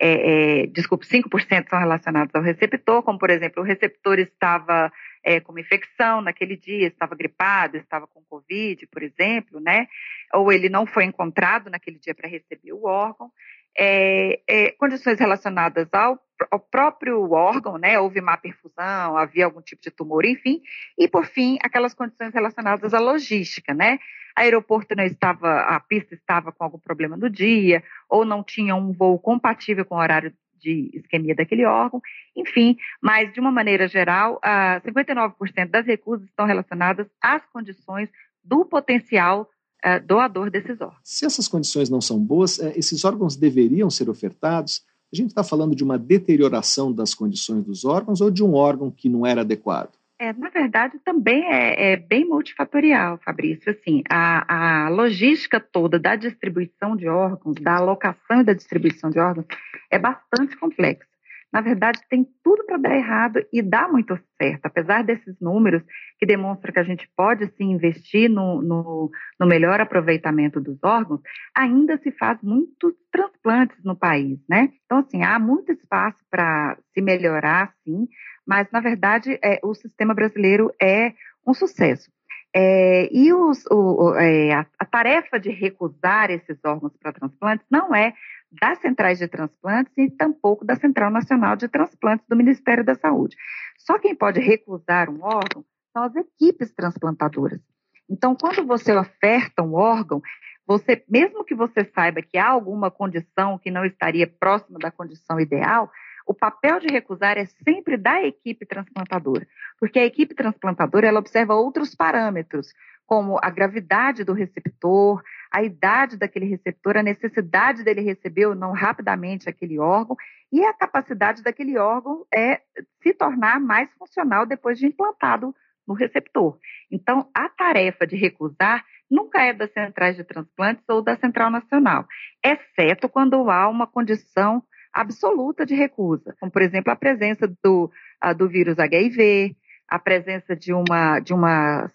[0.00, 4.92] É, é, desculpe, 5% são relacionados ao receptor, como por exemplo, o receptor estava
[5.24, 9.86] é, com uma infecção naquele dia, estava gripado, estava com Covid, por exemplo, né?
[10.34, 13.30] Ou ele não foi encontrado naquele dia para receber o órgão.
[13.76, 16.18] É, é, condições relacionadas ao,
[16.50, 17.98] ao, próprio órgão, né?
[17.98, 20.60] Houve má perfusão, havia algum tipo de tumor, enfim.
[20.98, 23.98] E, por fim, aquelas condições relacionadas à logística, né?
[24.34, 28.92] Aeroporto não estava, a pista estava com algum problema no dia, ou não tinha um
[28.92, 32.00] voo compatível com o horário de isquemia daquele órgão,
[32.36, 34.40] enfim, mas de uma maneira geral,
[34.84, 38.08] 59% das recusas estão relacionadas às condições
[38.42, 39.48] do potencial
[39.84, 41.00] uh, doador desses órgãos.
[41.04, 44.82] Se essas condições não são boas, eh, esses órgãos deveriam ser ofertados?
[45.12, 48.90] A gente está falando de uma deterioração das condições dos órgãos ou de um órgão
[48.90, 49.97] que não era adequado?
[50.20, 53.70] É, na verdade, também é, é, bem multifatorial, Fabrício.
[53.70, 59.20] Assim, a, a, logística toda da distribuição de órgãos, da alocação e da distribuição de
[59.20, 59.46] órgãos,
[59.88, 61.07] é bastante complexa.
[61.52, 64.66] Na verdade, tem tudo para dar errado e dá muito certo.
[64.66, 65.82] Apesar desses números
[66.18, 71.20] que demonstram que a gente pode sim investir no, no, no melhor aproveitamento dos órgãos,
[71.56, 74.70] ainda se faz muitos transplantes no país, né?
[74.84, 78.06] Então, assim, há muito espaço para se melhorar, sim,
[78.46, 81.14] mas na verdade é, o sistema brasileiro é
[81.46, 82.10] um sucesso.
[82.54, 87.94] É, e os, o, é, a, a, tarefa de recusar esses órgãos para transplantes não
[87.94, 88.14] é
[88.50, 93.36] das centrais de transplantes e tampouco da Central Nacional de Transplantes do Ministério da Saúde.
[93.78, 97.60] Só quem pode recusar um órgão são as equipes transplantadoras.
[98.08, 100.22] Então, quando você oferta um órgão,
[100.66, 105.40] você, mesmo que você saiba que há alguma condição que não estaria próxima da condição
[105.40, 105.90] ideal,
[106.26, 109.46] o papel de recusar é sempre da equipe transplantadora,
[109.80, 112.74] porque a equipe transplantadora ela observa outros parâmetros,
[113.06, 118.72] como a gravidade do receptor, a idade daquele receptor, a necessidade dele receber ou não
[118.72, 120.16] rapidamente aquele órgão
[120.52, 122.60] e a capacidade daquele órgão é
[123.02, 125.54] se tornar mais funcional depois de implantado
[125.86, 126.58] no receptor.
[126.90, 132.06] Então, a tarefa de recusar nunca é das centrais de transplantes ou da Central Nacional,
[132.44, 137.90] exceto quando há uma condição absoluta de recusa, como por exemplo a presença do,
[138.36, 139.56] do vírus HIV,
[139.88, 141.90] a presença de uma, de uma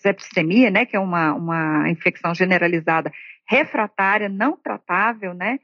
[0.00, 3.12] septicemia, né, que é uma, uma infecção generalizada
[3.48, 5.58] refratária, não tratável, né,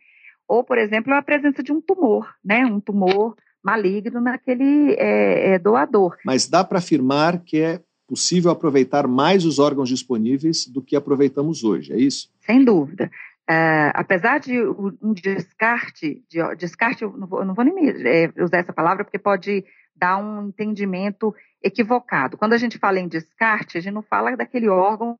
[0.48, 5.58] ou, por exemplo, a presença de um tumor, né, um tumor maligno naquele é, é,
[5.58, 6.16] doador.
[6.24, 11.62] Mas dá para afirmar que é possível aproveitar mais os órgãos disponíveis do que aproveitamos
[11.62, 12.28] hoje, é isso?
[12.40, 13.08] Sem dúvida.
[13.50, 18.32] É, apesar de um descarte, de, descarte, eu não vou, eu não vou nem é,
[18.40, 19.64] usar essa palavra porque pode
[19.96, 22.38] dar um entendimento equivocado.
[22.38, 25.18] Quando a gente fala em descarte, a gente não fala daquele órgão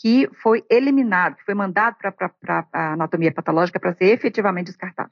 [0.00, 5.10] que foi eliminado, que foi mandado para a anatomia patológica para ser efetivamente descartado.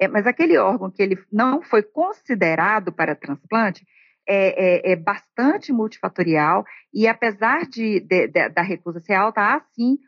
[0.00, 3.86] É, mas aquele órgão que ele não foi considerado para transplante
[4.26, 9.60] é, é, é bastante multifatorial e apesar de, de, de, da recusa ser alta, há
[9.74, 9.98] sim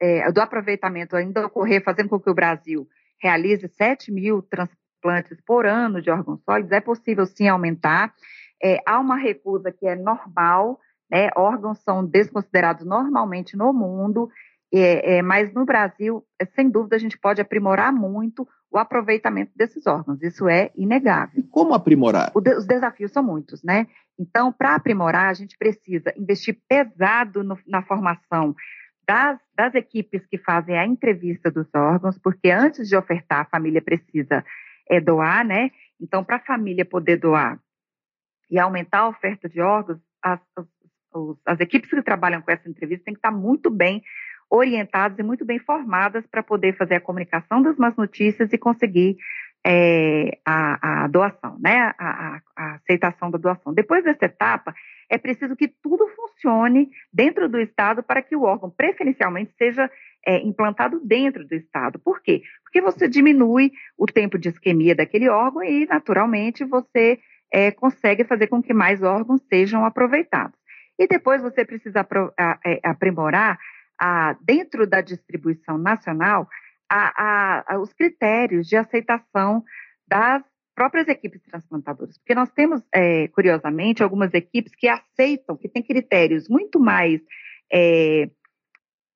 [0.00, 2.86] é, do aproveitamento ainda ocorrer, fazendo com que o Brasil
[3.22, 8.12] realize 7 mil transplantes por ano de órgãos sólidos, é possível sim aumentar.
[8.62, 10.78] É, há uma recusa que é normal,
[11.10, 11.28] né?
[11.36, 14.28] órgãos são desconsiderados normalmente no mundo,
[14.72, 19.50] é, é, mas no Brasil, é, sem dúvida, a gente pode aprimorar muito o aproveitamento
[19.56, 21.40] desses órgãos, isso é inegável.
[21.40, 22.30] E como aprimorar?
[22.40, 23.88] De, os desafios são muitos, né?
[24.16, 28.54] Então, para aprimorar, a gente precisa investir pesado no, na formação
[29.10, 33.82] das, das, equipes que fazem a entrevista dos órgãos, porque antes de ofertar, a família
[33.82, 34.44] precisa
[34.88, 35.72] é, doar, né?
[36.00, 37.58] Então, para a família poder doar
[38.48, 40.66] e aumentar a oferta de órgãos, as, as,
[41.44, 44.00] as equipes que trabalham com essa entrevista têm que estar muito bem
[44.48, 49.16] orientadas e muito bem formadas para poder fazer a comunicação das más notícias e conseguir
[49.66, 51.92] é, a, a, doação, né?
[51.98, 53.74] A, a, a, aceitação da doação.
[53.74, 54.72] Depois dessa etapa,
[55.10, 59.90] é preciso que tudo funcione dentro do Estado para que o órgão preferencialmente seja
[60.24, 61.98] é, implantado dentro do Estado.
[61.98, 62.42] Por quê?
[62.62, 67.18] Porque você diminui o tempo de isquemia daquele órgão e, naturalmente, você
[67.52, 70.58] é, consegue fazer com que mais órgãos sejam aproveitados.
[70.96, 72.06] E depois você precisa
[72.64, 73.58] é, aprimorar
[73.98, 76.48] a, dentro da distribuição nacional
[76.88, 79.64] a, a, os critérios de aceitação
[80.06, 80.42] das
[80.80, 82.16] próprias equipes transplantadoras.
[82.16, 87.20] Porque nós temos, é, curiosamente, algumas equipes que aceitam, que têm critérios muito mais
[87.70, 88.30] é,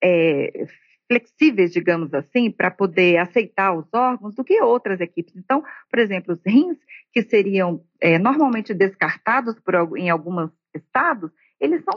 [0.03, 0.67] é,
[1.09, 5.35] flexíveis, digamos assim, para poder aceitar os órgãos do que outras equipes.
[5.37, 6.77] Então, por exemplo, os rins,
[7.11, 11.95] que seriam é, normalmente descartados por, em alguns estados, eles são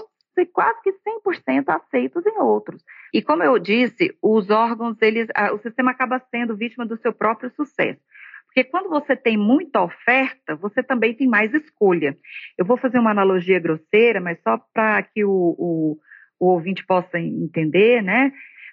[0.53, 2.81] quase que 100% aceitos em outros.
[3.13, 7.49] E como eu disse, os órgãos, eles, o sistema acaba sendo vítima do seu próprio
[7.49, 7.99] sucesso.
[8.57, 12.17] Porque quando você tem muita oferta, você também tem mais escolha.
[12.57, 15.97] Eu vou fazer uma analogia grosseira, mas só para que o, o,
[16.39, 18.31] o ouvinte possa entender, né?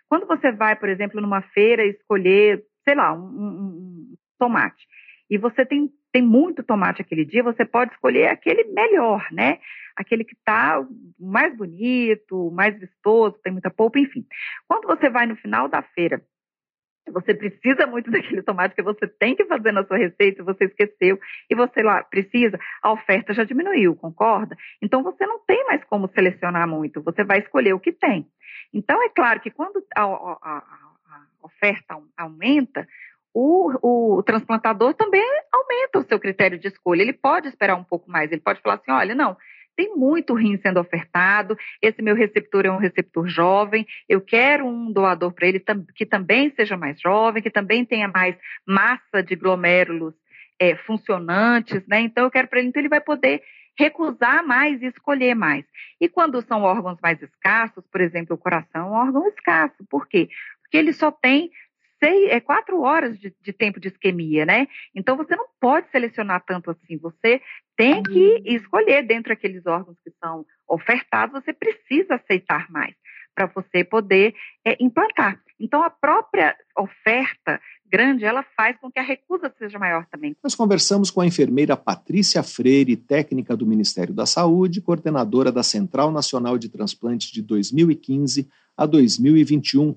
[0.08, 4.86] Quando você vai, por exemplo, numa feira escolher, sei lá, um, um, tomate,
[5.28, 9.58] e você tem, tem muito tomate aquele dia, você pode escolher aquele melhor, né?
[9.94, 10.82] Aquele que está
[11.20, 14.24] mais bonito, mais vistoso, tem muita polpa, enfim.
[14.66, 16.22] Quando você vai no final da feira,
[17.10, 21.18] você precisa muito daquele tomate que você tem que fazer na sua receita, você esqueceu,
[21.50, 24.56] e você lá precisa, a oferta já diminuiu, concorda?
[24.80, 28.26] Então você não tem mais como selecionar muito, você vai escolher o que tem.
[28.72, 32.86] Então é claro que quando a, a, a oferta aumenta,
[33.32, 37.02] o, o, transplantador também aumenta o seu critério de escolha.
[37.02, 39.36] Ele pode esperar um pouco mais, ele pode falar assim: olha, não,
[39.76, 44.92] tem muito rim sendo ofertado, esse meu receptor é um receptor jovem, eu quero um
[44.92, 45.62] doador para ele
[45.94, 50.14] que também seja mais jovem, que também tenha mais massa de glomérulos
[50.58, 52.00] é, funcionantes, né?
[52.00, 53.42] Então eu quero para ele, então ele vai poder
[53.76, 55.64] recusar mais e escolher mais.
[56.00, 59.84] E quando são órgãos mais escassos, por exemplo, o coração é um órgão escasso.
[59.90, 60.28] Por quê?
[60.62, 61.50] Porque ele só tem
[62.04, 64.66] seis, é, quatro horas de, de, tempo de isquemia, né?
[64.94, 66.98] Então você não pode selecionar tanto assim.
[66.98, 67.40] Você
[67.76, 72.94] tem que escolher dentro daqueles órgãos que são ofertados, você precisa aceitar mais
[73.34, 74.34] para você poder
[74.64, 75.40] é, implantar.
[75.58, 80.36] Então a própria oferta grande, ela faz com que a recusa seja maior também.
[80.42, 86.10] Nós conversamos com a enfermeira Patrícia Freire, técnica do Ministério da Saúde, coordenadora da Central
[86.10, 89.96] Nacional de Transplantes de 2015 a 2021.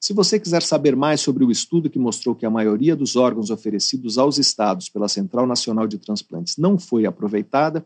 [0.00, 3.50] Se você quiser saber mais sobre o estudo que mostrou que a maioria dos órgãos
[3.50, 7.84] oferecidos aos estados pela Central Nacional de Transplantes não foi aproveitada,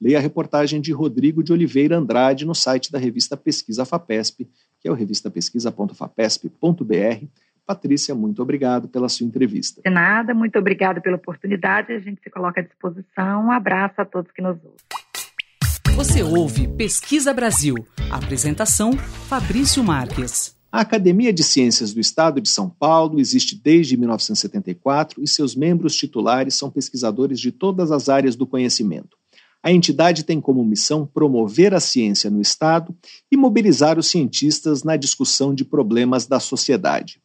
[0.00, 4.48] leia a reportagem de Rodrigo de Oliveira Andrade no site da revista Pesquisa FAPESP,
[4.80, 7.26] que é o revistapesquisa.fapesp.br.
[7.66, 9.82] Patrícia, muito obrigado pela sua entrevista.
[9.84, 11.92] De nada, muito obrigada pela oportunidade.
[11.92, 13.46] A gente se coloca à disposição.
[13.46, 15.96] Um abraço a todos que nos ouvem.
[15.96, 17.74] Você ouve Pesquisa Brasil.
[18.12, 20.55] Apresentação: Fabrício Marques.
[20.76, 25.96] A Academia de Ciências do Estado de São Paulo existe desde 1974 e seus membros
[25.96, 29.16] titulares são pesquisadores de todas as áreas do conhecimento.
[29.62, 32.94] A entidade tem como missão promover a ciência no Estado
[33.32, 37.22] e mobilizar os cientistas na discussão de problemas da sociedade.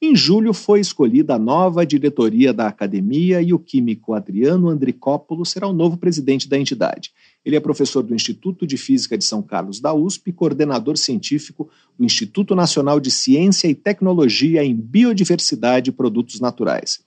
[0.00, 5.68] Em julho foi escolhida a nova diretoria da academia e o químico Adriano Andricópolo será
[5.68, 7.12] o novo presidente da entidade.
[7.44, 11.68] Ele é professor do Instituto de Física de São Carlos da USP e coordenador científico
[11.98, 17.00] do Instituto Nacional de Ciência e Tecnologia em Biodiversidade e Produtos Naturais.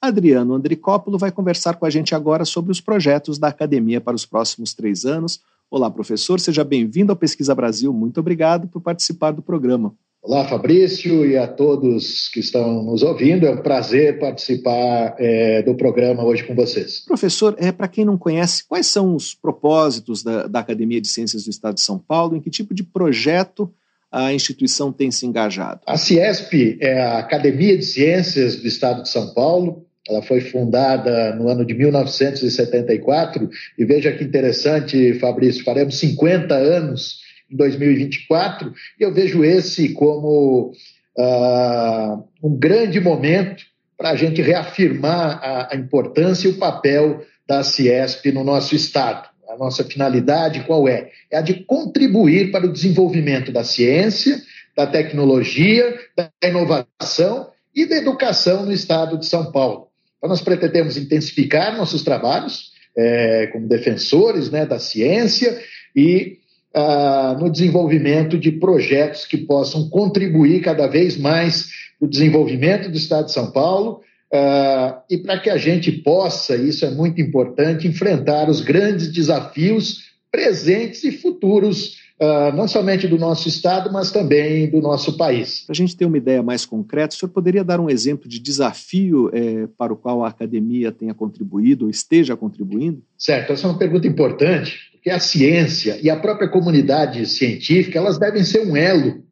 [0.00, 4.26] Adriano Andricópolo vai conversar com a gente agora sobre os projetos da academia para os
[4.26, 5.40] próximos três anos.
[5.70, 7.92] Olá, professor, seja bem-vindo ao Pesquisa Brasil.
[7.92, 9.94] Muito obrigado por participar do programa.
[10.24, 13.44] Olá, Fabrício, e a todos que estão nos ouvindo.
[13.44, 17.00] É um prazer participar é, do programa hoje com vocês.
[17.00, 21.42] Professor, é, para quem não conhece, quais são os propósitos da, da, Academia de Ciências
[21.42, 22.36] do Estado de São Paulo?
[22.36, 23.68] Em que tipo de projeto
[24.12, 25.80] a instituição tem se engajado?
[25.88, 29.84] A Ciesp é a Academia de Ciências do Estado de São Paulo.
[30.08, 37.21] Ela foi fundada no ano de 1974 e veja que interessante, Fabrício, faremos 50 anos
[37.56, 40.72] 2024 e eu vejo esse como
[41.18, 43.64] uh, um grande momento
[43.96, 49.28] para a gente reafirmar a, a importância e o papel da Ciesp no nosso Estado.
[49.48, 51.10] A nossa finalidade qual é?
[51.30, 54.40] É a de contribuir para o desenvolvimento da ciência,
[54.76, 59.88] da tecnologia, da inovação e da educação no Estado de São Paulo.
[60.16, 65.60] Então, nós pretendemos intensificar nossos trabalhos é, como defensores né, da ciência
[65.94, 66.38] e
[66.74, 71.68] ah, no desenvolvimento de projetos que possam contribuir cada vez mais
[71.98, 74.00] para o desenvolvimento do Estado de São Paulo
[74.32, 79.98] uh, e para que a gente possa, isso é muito importante, enfrentar os grandes desafios
[80.32, 85.64] presentes e futuros, uh, não somente do nosso Estado, mas também do nosso país.
[85.66, 88.38] Para a gente ter uma ideia mais concreta, o senhor poderia dar um exemplo de
[88.38, 93.02] desafio eh, para o qual a academia tenha contribuído ou esteja contribuindo?
[93.18, 98.18] Certo, essa é uma pergunta importante, porque a ciência e a própria comunidade científica elas
[98.18, 99.22] devem ser um elo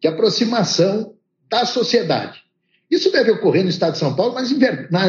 [0.00, 1.14] de aproximação
[1.50, 2.40] da sociedade.
[2.90, 4.54] Isso deve ocorrer no estado de São Paulo, mas,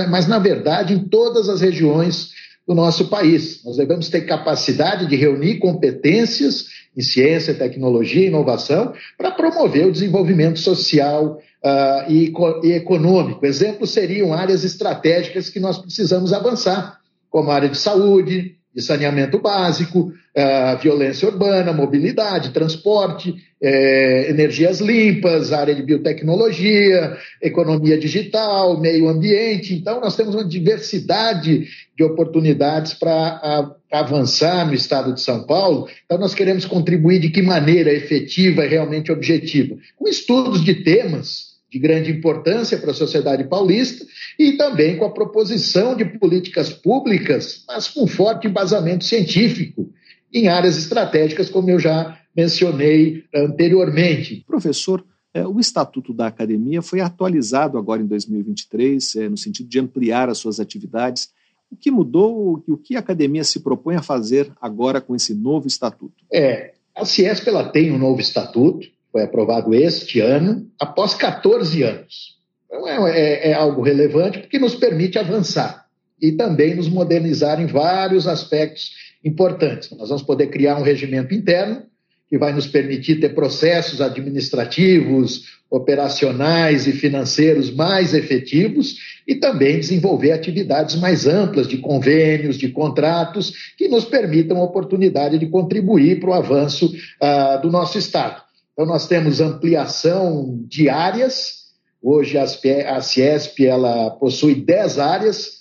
[0.09, 2.31] mas, na verdade em todas as regiões
[2.69, 3.63] do nosso país.
[3.65, 9.91] Nós devemos ter capacidade de reunir competências em ciência, tecnologia e inovação para promover o
[9.91, 12.31] desenvolvimento social uh, e,
[12.63, 13.43] e econômico.
[13.43, 16.99] Exemplos seriam áreas estratégicas que nós precisamos avançar,
[17.31, 19.99] como a área de saúde, de saneamento básico,
[20.35, 29.73] uh, violência urbana, mobilidade, transporte, eh, energias limpas, área de biotecnologia, economia digital, meio ambiente.
[29.73, 31.67] Então, nós temos uma diversidade
[31.97, 35.89] de oportunidades para avançar no estado de São Paulo.
[36.05, 39.75] Então, nós queremos contribuir de que maneira efetiva e realmente objetiva?
[39.97, 44.05] Com estudos de temas de grande importância para a sociedade paulista
[44.37, 49.89] e também com a proposição de políticas públicas, mas com forte embasamento científico
[50.33, 54.43] em áreas estratégicas, como eu já mencionei anteriormente.
[54.47, 55.03] Professor,
[55.33, 60.29] é, o Estatuto da Academia foi atualizado agora em 2023, é, no sentido de ampliar
[60.29, 61.29] as suas atividades.
[61.71, 65.35] O que mudou e o que a Academia se propõe a fazer agora com esse
[65.35, 66.23] novo Estatuto?
[66.33, 72.37] É, a Ciesp ela tem um novo Estatuto, foi aprovado este ano, após 14 anos.
[72.65, 75.85] Então é, é, é, algo relevante porque nos permite avançar
[76.21, 78.91] e também nos modernizar em vários aspectos
[79.23, 79.89] importantes.
[79.91, 81.83] Nós vamos poder criar um regimento interno
[82.29, 88.97] que vai nos permitir ter processos administrativos, operacionais e financeiros mais efetivos
[89.27, 95.39] e também desenvolver atividades mais amplas de convênios, de contratos, que nos permitam a oportunidade
[95.39, 98.41] de contribuir para o avanço uh, do nosso Estado.
[98.79, 101.65] Então, nós temos ampliação de áreas.
[102.01, 105.59] Hoje, a Ciesp ela possui 10 áreas.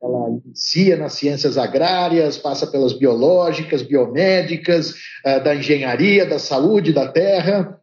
[0.00, 4.94] Ela inicia nas ciências agrárias, passa pelas biológicas, biomédicas,
[5.24, 7.76] eh, da engenharia, da saúde, da terra,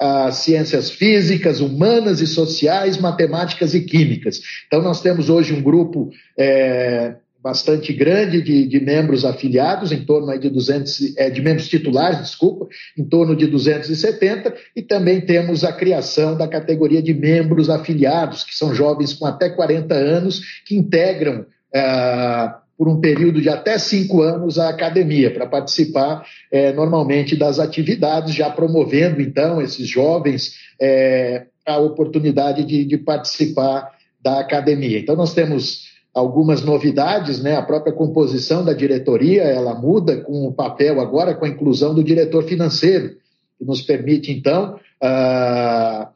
[0.00, 4.40] as ciências físicas, humanas e sociais, matemáticas e químicas.
[4.66, 7.14] Então, nós temos hoje um grupo é,
[7.44, 12.66] bastante grande de, de, membros afiliados, em torno de 200, é, de membros titulares, desculpa,
[12.96, 18.54] em torno de 270, e também temos a criação da categoria de membros afiliados, que
[18.54, 24.22] são jovens com até 40 anos, que integram é, por um período de até cinco
[24.22, 31.44] anos a academia, para participar é, normalmente das atividades, já promovendo então esses jovens é,
[31.66, 34.98] a oportunidade de, de participar da academia.
[34.98, 37.56] Então nós temos algumas novidades, né?
[37.56, 42.04] A própria composição da diretoria, ela muda com o papel agora com a inclusão do
[42.04, 43.16] diretor financeiro,
[43.58, 46.06] que nos permite então uh,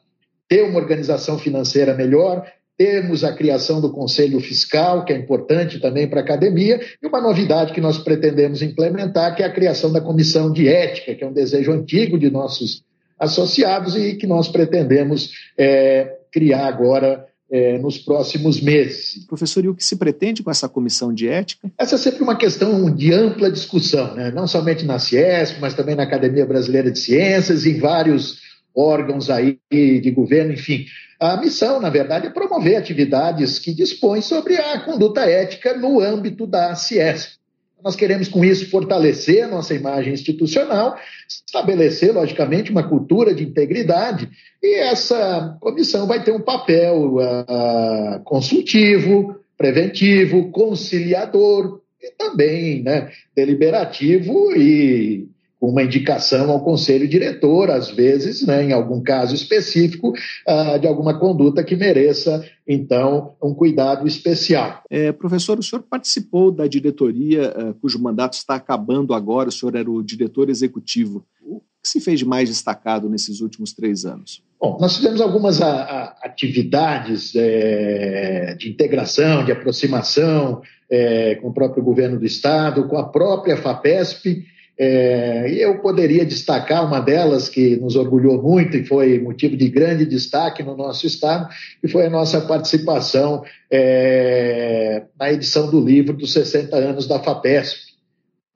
[0.48, 2.46] ter uma organização financeira melhor.
[2.76, 7.20] Temos a criação do Conselho Fiscal, que é importante também para a academia, e uma
[7.20, 11.26] novidade que nós pretendemos implementar, que é a criação da Comissão de Ética, que é
[11.26, 12.84] um desejo antigo de nossos
[13.18, 19.24] associados e que nós pretendemos é, criar agora é, nos próximos meses.
[19.26, 21.70] Professor, e o que se pretende com essa comissão de ética?
[21.78, 24.30] Essa é sempre uma questão de ampla discussão, né?
[24.30, 28.40] não somente na Ciesp, mas também na Academia Brasileira de Ciências, em vários
[28.74, 30.84] órgãos aí de governo, enfim.
[31.18, 36.46] A missão, na verdade, é promover atividades que dispõem sobre a conduta ética no âmbito
[36.46, 37.38] da Ciesp.
[37.82, 40.96] Nós queremos, com isso, fortalecer a nossa imagem institucional,
[41.28, 44.28] estabelecer, logicamente, uma cultura de integridade,
[44.62, 54.52] e essa comissão vai ter um papel uh, consultivo, preventivo, conciliador e também né, deliberativo
[54.56, 55.28] e
[55.60, 60.86] com uma indicação ao conselho diretor, às vezes, né, em algum caso específico, uh, de
[60.86, 64.82] alguma conduta que mereça, então, um cuidado especial.
[64.88, 69.74] É, professor, o senhor participou da diretoria uh, cujo mandato está acabando agora, o senhor
[69.74, 71.26] era o diretor executivo.
[71.42, 74.42] O que se fez de mais destacado nesses últimos três anos?
[74.60, 81.54] Bom, nós fizemos algumas a, a, atividades é, de integração, de aproximação é, com o
[81.54, 84.44] próprio governo do Estado, com a própria FAPESP,
[84.78, 89.68] é, e eu poderia destacar uma delas que nos orgulhou muito e foi motivo de
[89.68, 91.48] grande destaque no nosso Estado,
[91.80, 97.87] que foi a nossa participação é, na edição do livro dos 60 anos da FAPESP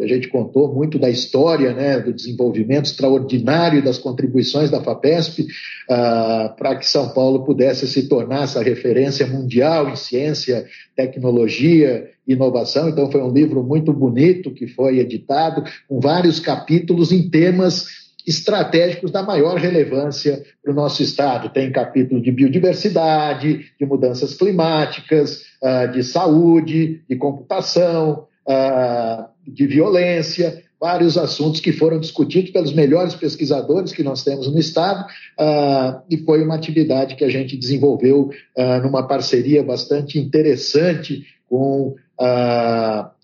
[0.00, 6.56] a gente contou muito da história, né, do desenvolvimento extraordinário das contribuições da FAPESP uh,
[6.56, 10.66] para que São Paulo pudesse se tornar essa referência mundial em ciência,
[10.96, 12.88] tecnologia, inovação.
[12.88, 19.10] Então foi um livro muito bonito que foi editado com vários capítulos em temas estratégicos
[19.10, 21.48] da maior relevância para o nosso Estado.
[21.50, 30.62] Tem capítulo de biodiversidade, de mudanças climáticas, uh, de saúde, de computação, uh, de violência,
[30.80, 35.04] vários assuntos que foram discutidos pelos melhores pesquisadores que nós temos no Estado,
[35.38, 41.94] uh, e foi uma atividade que a gente desenvolveu uh, numa parceria bastante interessante com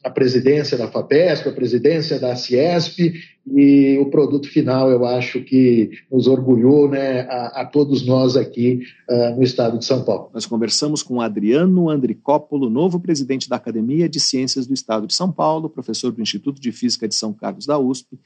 [0.05, 3.15] a presidência da FAPESP, a presidência da Ciesp,
[3.47, 8.83] e o produto final eu acho que nos orgulhou né, a, a todos nós aqui
[9.09, 10.31] uh, no estado de São Paulo.
[10.35, 15.33] Nós conversamos com Adriano Andricópolo, novo presidente da Academia de Ciências do Estado de São
[15.33, 18.19] Paulo, professor do Instituto de Física de São Carlos da USP,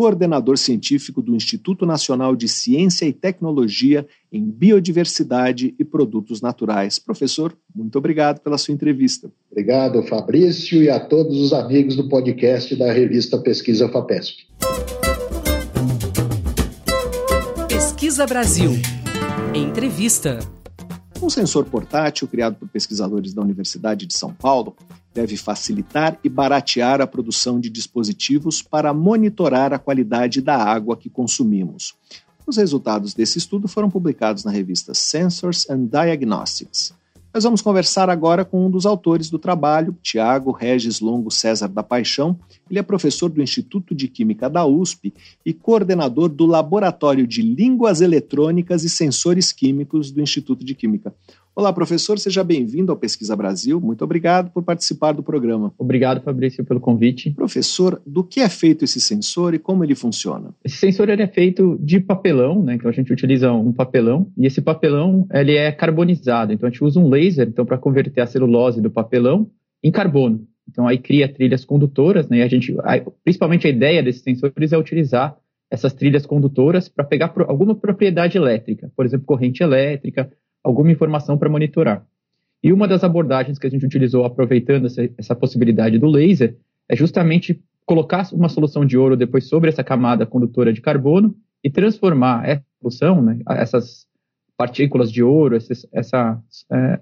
[0.00, 6.98] coordenador científico do Instituto Nacional de Ciência e Tecnologia em Biodiversidade e Produtos Naturais.
[6.98, 9.30] Professor, muito obrigado pela sua entrevista.
[9.50, 14.46] Obrigado, Fabrício, e a todos os amigos do podcast da revista Pesquisa FAPESP.
[17.68, 18.70] Pesquisa Brasil.
[19.54, 20.59] Entrevista.
[21.22, 24.74] Um sensor portátil criado por pesquisadores da Universidade de São Paulo
[25.12, 31.10] deve facilitar e baratear a produção de dispositivos para monitorar a qualidade da água que
[31.10, 31.94] consumimos.
[32.46, 36.94] Os resultados desse estudo foram publicados na revista Sensors and Diagnostics.
[37.32, 41.80] Nós vamos conversar agora com um dos autores do trabalho, Tiago Regis Longo César da
[41.80, 42.36] Paixão.
[42.68, 45.14] Ele é professor do Instituto de Química da USP
[45.46, 51.14] e coordenador do Laboratório de Línguas Eletrônicas e Sensores Químicos do Instituto de Química.
[51.60, 53.78] Olá, professor, seja bem-vindo ao Pesquisa Brasil.
[53.78, 55.74] Muito obrigado por participar do programa.
[55.76, 57.32] Obrigado, Fabrício, pelo convite.
[57.32, 60.54] Professor, do que é feito esse sensor e como ele funciona?
[60.64, 62.76] Esse sensor ele é feito de papelão, né?
[62.76, 66.50] Então a gente utiliza um papelão e esse papelão ele é carbonizado.
[66.50, 69.50] Então a gente usa um laser então para converter a celulose do papelão
[69.84, 70.48] em carbono.
[70.66, 72.38] Então aí cria trilhas condutoras, né?
[72.38, 72.74] E a gente,
[73.22, 75.36] principalmente a ideia desses sensores é utilizar
[75.70, 80.32] essas trilhas condutoras para pegar alguma propriedade elétrica, por exemplo, corrente elétrica,
[80.62, 82.06] alguma informação para monitorar.
[82.62, 86.56] E uma das abordagens que a gente utilizou aproveitando essa, essa, possibilidade do laser
[86.88, 91.34] é justamente colocar uma solução de ouro depois sobre essa camada condutora de carbono
[91.64, 94.06] e transformar essa solução, né, essas
[94.56, 96.38] partículas de ouro, esses, essa,
[96.70, 97.00] é,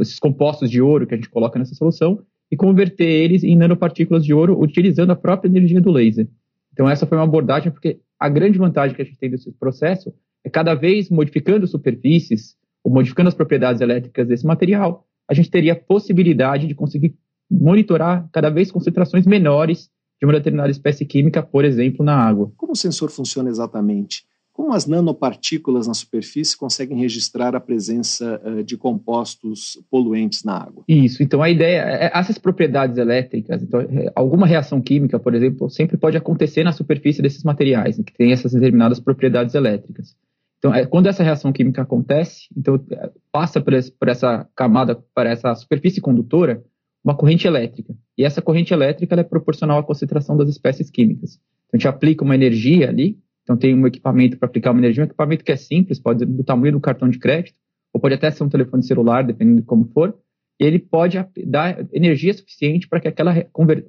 [0.00, 4.24] esses compostos de ouro que a gente coloca nessa solução e converter eles em nanopartículas
[4.24, 6.28] de ouro utilizando a própria energia do laser.
[6.72, 10.14] Então essa foi uma abordagem porque a grande vantagem que a gente tem desse processo
[10.44, 15.74] é cada vez modificando superfícies, ou modificando as propriedades elétricas desse material, a gente teria
[15.74, 17.14] a possibilidade de conseguir
[17.50, 22.52] monitorar cada vez concentrações menores de uma determinada espécie química, por exemplo, na água.
[22.56, 24.24] Como o sensor funciona exatamente?
[24.52, 30.84] Como as nanopartículas na superfície conseguem registrar a presença uh, de compostos poluentes na água?
[30.86, 35.70] Isso, então a ideia é essas propriedades elétricas, então, é, alguma reação química, por exemplo,
[35.70, 40.14] sempre pode acontecer na superfície desses materiais, né, que tem essas determinadas propriedades elétricas.
[40.60, 44.94] Então, é, quando essa reação química acontece, então é, passa por, esse, por essa camada,
[44.94, 46.62] por essa superfície condutora,
[47.02, 47.94] uma corrente elétrica.
[48.16, 51.40] E essa corrente elétrica é proporcional à concentração das espécies químicas.
[51.66, 55.02] Então, a gente aplica uma energia ali, então tem um equipamento para aplicar uma energia,
[55.02, 57.56] um equipamento que é simples, pode ser do tamanho do cartão de crédito,
[57.90, 60.14] ou pode até ser um telefone celular, dependendo de como for,
[60.60, 63.34] e ele pode dar energia suficiente para que aquela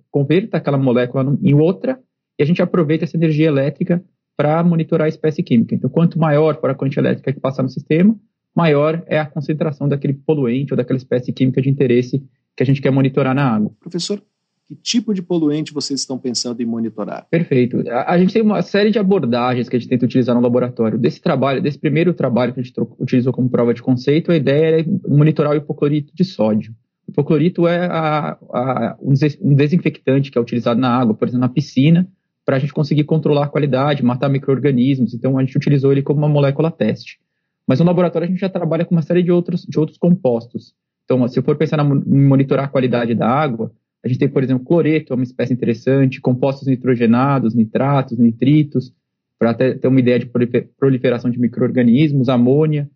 [0.09, 1.99] converta aquela molécula em outra,
[2.39, 4.01] e a gente aproveita essa energia elétrica
[4.42, 5.76] para monitorar a espécie química.
[5.76, 8.18] Então, quanto maior for a corrente elétrica que passar no sistema,
[8.56, 12.26] maior é a concentração daquele poluente ou daquela espécie química de interesse
[12.58, 13.72] que a gente quer monitorar na água.
[13.80, 14.20] Professor,
[14.66, 17.28] que tipo de poluente vocês estão pensando em monitorar?
[17.30, 17.88] Perfeito.
[17.88, 20.98] A, a, gente tem uma série de abordagens que a gente tenta utilizar no laboratório.
[20.98, 24.82] Desse trabalho, desse primeiro trabalho que a gente utilizou como prova de conceito, a ideia
[24.82, 26.74] é monitorar o hipoclorito de sódio.
[27.08, 31.50] O hipoclorito é a, a, um desinfectante que é utilizado na água, por exemplo, na
[31.54, 32.10] piscina,
[32.52, 35.14] para a gente conseguir controlar a qualidade, matar micro-organismos.
[35.14, 37.18] Então, a gente utilizou ele como uma molécula teste.
[37.66, 40.74] Mas no laboratório a gente já trabalha com uma série de outros, de outros compostos.
[41.06, 43.72] Então, se eu for pensar em monitorar a qualidade da água,
[44.04, 48.91] a gente tem, por exemplo, cloreto, é uma espécie interessante, compostos nitrogenados, nitratos, nitritos,
[49.39, 50.30] para ter uma ideia de
[50.78, 52.89] proliferação de micro-organismos, amônia,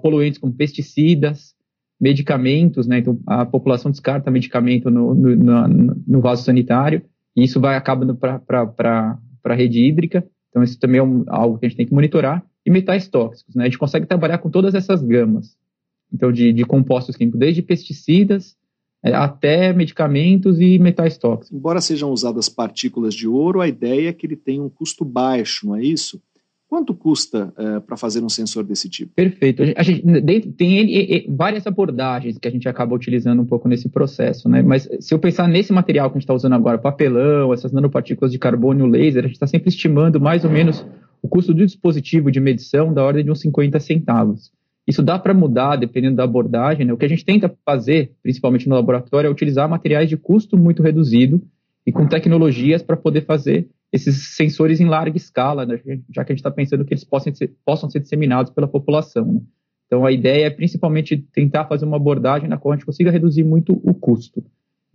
[0.00, 1.56] poluentes como pesticidas,
[2.00, 2.98] medicamentos, né?
[2.98, 5.68] Então, a população descarta medicamento no, no,
[6.06, 7.02] no vaso sanitário,
[7.36, 10.26] e isso vai acabando para a rede hídrica.
[10.48, 12.44] Então, isso também é um, algo que a gente tem que monitorar.
[12.64, 13.64] E metais tóxicos, né?
[13.64, 15.56] A gente consegue trabalhar com todas essas gamas.
[16.12, 18.56] Então, de, de compostos químicos, desde pesticidas
[19.04, 21.52] é, até medicamentos e metais tóxicos.
[21.52, 25.66] Embora sejam usadas partículas de ouro, a ideia é que ele tenha um custo baixo,
[25.66, 26.20] não é isso?
[26.68, 29.12] Quanto custa é, para fazer um sensor desse tipo?
[29.14, 29.62] Perfeito.
[29.76, 30.02] A gente,
[30.52, 34.62] tem várias abordagens que a gente acaba utilizando um pouco nesse processo, né?
[34.62, 38.32] Mas se eu pensar nesse material que a gente está usando agora, papelão, essas nanopartículas
[38.32, 40.84] de carbono, laser, a gente está sempre estimando mais ou menos
[41.22, 44.50] o custo do dispositivo de medição da ordem de uns 50 centavos.
[44.86, 46.84] Isso dá para mudar dependendo da abordagem.
[46.84, 46.92] Né?
[46.92, 50.82] O que a gente tenta fazer, principalmente no laboratório, é utilizar materiais de custo muito
[50.82, 51.42] reduzido
[51.86, 55.80] e com tecnologias para poder fazer esses sensores em larga escala, né?
[56.14, 59.24] já que a gente está pensando que eles possam ser, possam ser disseminados pela população.
[59.24, 59.40] Né?
[59.86, 63.44] Então, a ideia é principalmente tentar fazer uma abordagem na qual a gente consiga reduzir
[63.44, 64.44] muito o custo.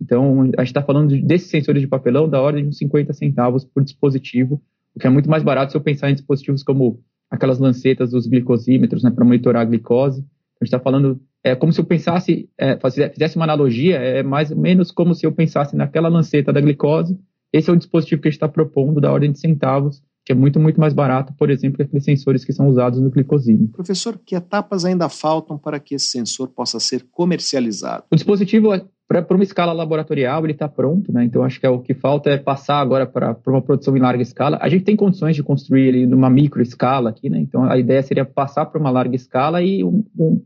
[0.00, 3.64] Então, a gente está falando desses sensores de papelão da ordem de uns 50 centavos
[3.64, 4.60] por dispositivo,
[4.94, 7.00] o que é muito mais barato se eu pensar em dispositivos como
[7.30, 10.20] aquelas lancetas dos glicosímetros né, para monitorar a glicose.
[10.60, 12.78] A gente está falando, é como se eu pensasse, é,
[13.10, 17.18] fizesse uma analogia, é mais ou menos como se eu pensasse naquela lanceta da glicose
[17.52, 20.34] esse é o dispositivo que a gente está propondo da ordem de centavos, que é
[20.34, 23.72] muito, muito mais barato, por exemplo, que aqueles sensores que são usados no glicosímetro.
[23.72, 28.04] Professor, que etapas ainda faltam para que esse sensor possa ser comercializado?
[28.10, 28.68] O dispositivo,
[29.08, 31.24] para uma escala laboratorial, ele está pronto, né?
[31.24, 34.22] Então, acho que é o que falta é passar agora para uma produção em larga
[34.22, 34.58] escala.
[34.62, 37.40] A gente tem condições de construir ele numa micro escala aqui, né?
[37.40, 40.40] Então, a ideia seria passar para uma larga escala e um, um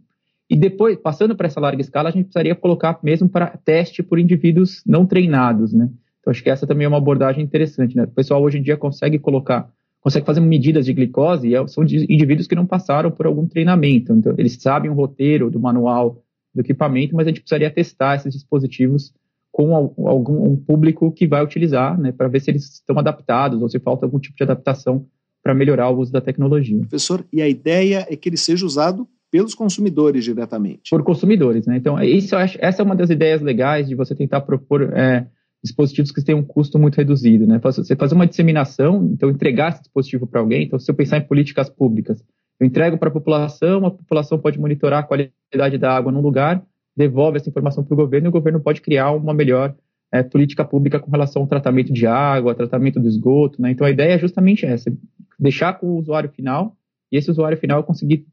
[0.49, 4.19] e depois, passando para essa larga escala, a gente precisaria colocar mesmo para teste por
[4.19, 5.91] indivíduos não treinados, né?
[6.27, 8.03] Então, acho que essa também é uma abordagem interessante, né?
[8.03, 9.71] O pessoal hoje em dia consegue colocar,
[10.01, 14.13] consegue fazer medidas de glicose e é, são indivíduos que não passaram por algum treinamento.
[14.13, 16.21] Então, eles sabem o roteiro do manual
[16.53, 19.15] do equipamento, mas a gente precisaria testar esses dispositivos
[19.53, 23.69] com algum um público que vai utilizar, né, para ver se eles estão adaptados ou
[23.69, 25.07] se falta algum tipo de adaptação
[25.43, 26.79] para melhorar o uso da tecnologia.
[26.81, 30.91] Professor, e a ideia é que ele seja usado pelos consumidores diretamente.
[30.91, 31.77] Por consumidores, né?
[31.77, 35.27] Então, isso, essa é uma das ideias legais de você tentar propor é,
[35.67, 37.47] dispositivos que têm um custo muito reduzido.
[37.47, 37.59] Né?
[37.63, 41.27] Você fazer uma disseminação, então entregar esse dispositivo para alguém, então se eu pensar em
[41.27, 42.23] políticas públicas,
[42.59, 46.63] eu entrego para a população, a população pode monitorar a qualidade da água num lugar,
[46.97, 49.75] devolve essa informação para o governo e o governo pode criar uma melhor
[50.11, 53.61] é, política pública com relação ao tratamento de água, tratamento do esgoto.
[53.61, 53.73] Né?
[53.73, 54.91] Então a ideia é justamente essa,
[55.39, 56.75] deixar com o usuário final
[57.13, 58.27] e esse usuário final conseguir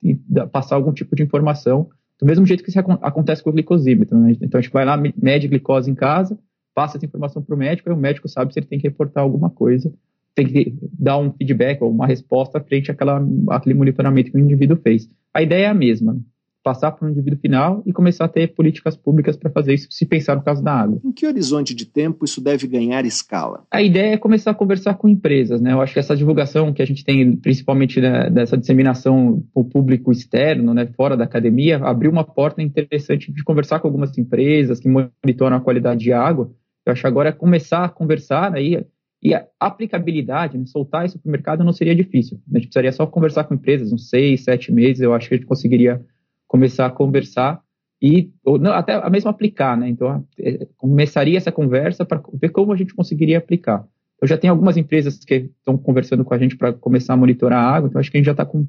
[0.51, 4.17] passar algum tipo de informação, do mesmo jeito que isso acontece com o glicosímetro.
[4.17, 4.37] Né?
[4.41, 6.39] Então a gente vai lá, mede glicose em casa,
[6.73, 9.23] passa essa informação para o médico, e o médico sabe se ele tem que reportar
[9.23, 9.93] alguma coisa,
[10.35, 14.77] tem que dar um feedback ou uma resposta frente àquela, àquele monitoramento que o indivíduo
[14.77, 15.07] fez.
[15.33, 16.17] A ideia é a mesma,
[16.63, 20.05] passar para o indivíduo final e começar a ter políticas públicas para fazer isso, se
[20.05, 20.99] pensar no caso da água.
[21.03, 23.65] Em que horizonte de tempo isso deve ganhar escala?
[23.69, 25.73] A ideia é começar a conversar com empresas, né?
[25.73, 29.65] Eu acho que essa divulgação que a gente tem, principalmente né, dessa disseminação para o
[29.65, 34.79] público externo, né, fora da academia, abriu uma porta interessante de conversar com algumas empresas
[34.79, 36.49] que monitoram a qualidade de água
[36.85, 41.29] eu acho agora é começar a conversar né, e, a aplicabilidade, né, soltar isso para
[41.29, 42.41] o mercado não seria difícil.
[42.51, 45.37] A gente precisaria só conversar com empresas, uns seis, sete meses, eu acho que a
[45.37, 46.03] gente conseguiria
[46.47, 47.61] começar a conversar
[48.01, 49.87] e ou, não, até a mesmo aplicar, né?
[49.87, 53.87] Então, é, começaria essa conversa para ver como a gente conseguiria aplicar.
[54.21, 57.63] Eu já tenho algumas empresas que estão conversando com a gente para começar a monitorar
[57.63, 58.67] a água, então acho que a gente já está com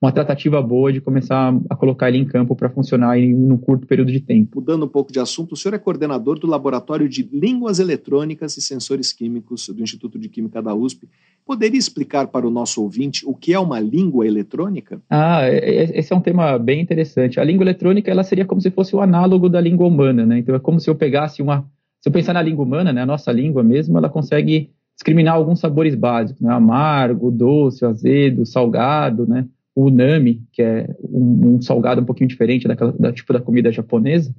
[0.00, 3.86] uma tratativa boa de começar a colocar ele em campo para funcionar em um curto
[3.86, 4.58] período de tempo.
[4.58, 8.62] Mudando um pouco de assunto, o senhor é coordenador do Laboratório de Línguas Eletrônicas e
[8.62, 11.06] Sensores Químicos do Instituto de Química da USP.
[11.44, 15.02] Poderia explicar para o nosso ouvinte o que é uma língua eletrônica?
[15.10, 17.38] Ah, é, é, esse é um tema bem interessante.
[17.38, 20.38] A língua eletrônica ela seria como se fosse o análogo da língua humana, né?
[20.38, 21.68] Então é como se eu pegasse uma,
[22.00, 25.60] se eu pensar na língua humana, né, a nossa língua mesmo, ela consegue discriminar alguns
[25.60, 26.50] sabores básicos, né?
[26.50, 29.46] Amargo, doce, azedo, salgado, né?
[29.74, 33.70] O unami, que é um, um, salgado um pouquinho diferente daquela, da tipo da comida
[33.70, 34.34] japonesa.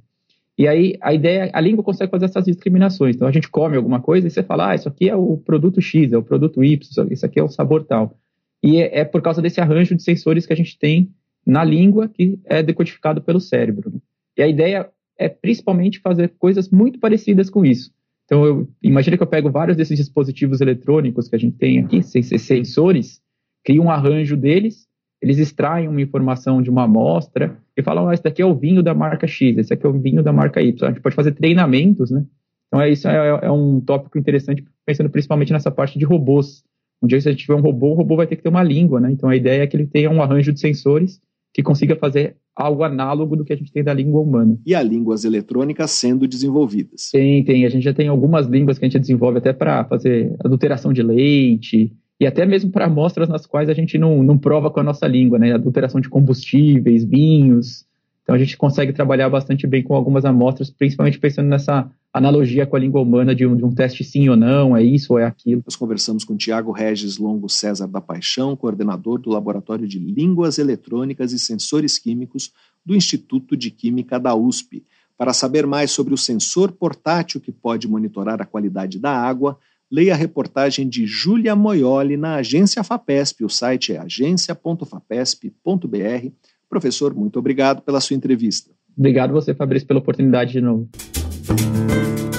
[0.56, 3.16] E aí a ideia, a língua consegue fazer essas discriminações.
[3.16, 5.80] Então a gente come alguma coisa e você fala, ah, isso aqui é o produto
[5.80, 8.16] X, é o produto Y, isso aqui é o sabor tal.
[8.62, 11.10] E é, é por causa desse arranjo de sensores que a gente tem
[11.44, 13.90] na língua que é decodificado pelo cérebro.
[13.90, 13.98] Né?
[14.36, 17.90] E a ideia é principalmente fazer coisas muito parecidas com isso.
[18.24, 22.02] Então, eu, imagina que eu pego vários desses dispositivos eletrônicos que a gente tem aqui,
[22.02, 23.20] sensores,
[23.64, 24.86] crio um arranjo deles,
[25.22, 28.82] eles extraem uma informação de uma amostra e falam, ah, esse daqui é o vinho
[28.82, 30.84] da marca X, esse aqui é o vinho da marca Y.
[30.84, 32.24] A gente pode fazer treinamentos, né?
[32.66, 36.64] Então, é, isso é, é um tópico interessante, pensando principalmente nessa parte de robôs.
[37.00, 38.62] Um dia, se a gente tiver um robô, o robô vai ter que ter uma
[38.64, 39.12] língua, né?
[39.12, 41.20] Então, a ideia é que ele tenha um arranjo de sensores
[41.54, 44.58] que consiga fazer algo análogo do que a gente tem da língua humana.
[44.66, 47.10] E há línguas eletrônicas sendo desenvolvidas.
[47.12, 47.64] Tem, tem.
[47.64, 51.02] A gente já tem algumas línguas que a gente desenvolve até para fazer adulteração de
[51.02, 51.92] leite
[52.22, 55.08] e até mesmo para amostras nas quais a gente não, não prova com a nossa
[55.08, 55.52] língua, né?
[55.52, 57.84] Adulteração de combustíveis, vinhos.
[58.22, 62.76] Então a gente consegue trabalhar bastante bem com algumas amostras, principalmente pensando nessa analogia com
[62.76, 65.24] a língua humana de um, de um teste sim ou não, é isso ou é
[65.24, 65.64] aquilo.
[65.66, 71.32] Nós conversamos com Tiago Regis Longo César da Paixão, coordenador do Laboratório de Línguas Eletrônicas
[71.32, 72.52] e Sensores Químicos
[72.86, 74.84] do Instituto de Química da USP.
[75.18, 79.58] Para saber mais sobre o sensor portátil que pode monitorar a qualidade da água,
[79.92, 83.44] leia a reportagem de Júlia Moioli na Agência FAPESP.
[83.44, 86.30] O site é agência.fapesp.br.
[86.66, 88.70] Professor, muito obrigado pela sua entrevista.
[88.96, 90.88] Obrigado você, Fabrício, pela oportunidade de novo.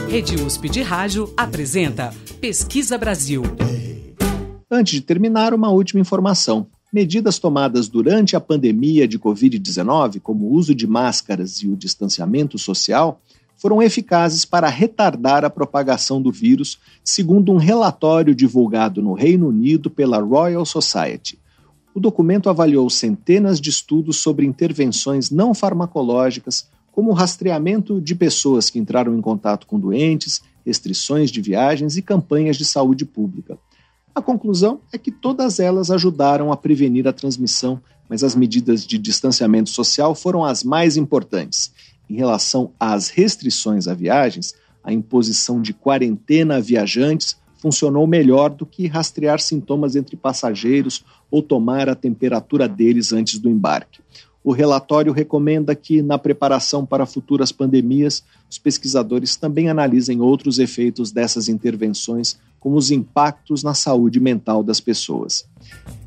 [0.09, 3.43] Rede USP de Rádio apresenta Pesquisa Brasil.
[4.69, 6.65] Antes de terminar, uma última informação.
[6.91, 12.57] Medidas tomadas durante a pandemia de Covid-19, como o uso de máscaras e o distanciamento
[12.57, 13.21] social,
[13.63, 19.89] foram eficazes para retardar a propagação do vírus, segundo um relatório divulgado no Reino Unido
[19.89, 21.39] pela Royal Society.
[21.95, 28.69] O documento avaliou centenas de estudos sobre intervenções não farmacológicas, como o rastreamento de pessoas
[28.69, 33.57] que entraram em contato com doentes, restrições de viagens e campanhas de saúde pública.
[34.13, 38.97] A conclusão é que todas elas ajudaram a prevenir a transmissão, mas as medidas de
[38.97, 41.71] distanciamento social foram as mais importantes.
[42.09, 48.65] Em relação às restrições a viagens, a imposição de quarentena a viajantes funcionou melhor do
[48.65, 54.01] que rastrear sintomas entre passageiros ou tomar a temperatura deles antes do embarque.
[54.43, 61.13] O relatório recomenda que, na preparação para futuras pandemias, os pesquisadores também analisem outros efeitos
[61.13, 65.47] dessas intervenções, como os impactos na saúde mental das pessoas.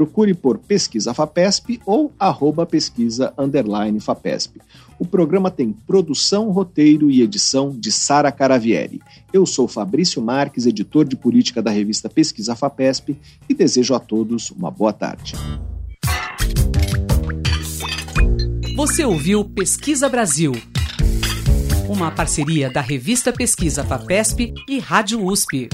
[0.00, 4.58] Procure por Pesquisa FAPESP ou arroba pesquisa underline FAPESP.
[4.98, 9.02] O programa tem produção, roteiro e edição de Sara Caravieri.
[9.30, 13.14] Eu sou Fabrício Marques, editor de política da revista Pesquisa FAPESP
[13.46, 15.34] e desejo a todos uma boa tarde.
[18.74, 20.52] Você ouviu Pesquisa Brasil,
[21.90, 25.68] uma parceria da revista Pesquisa FAPESP e Rádio USP.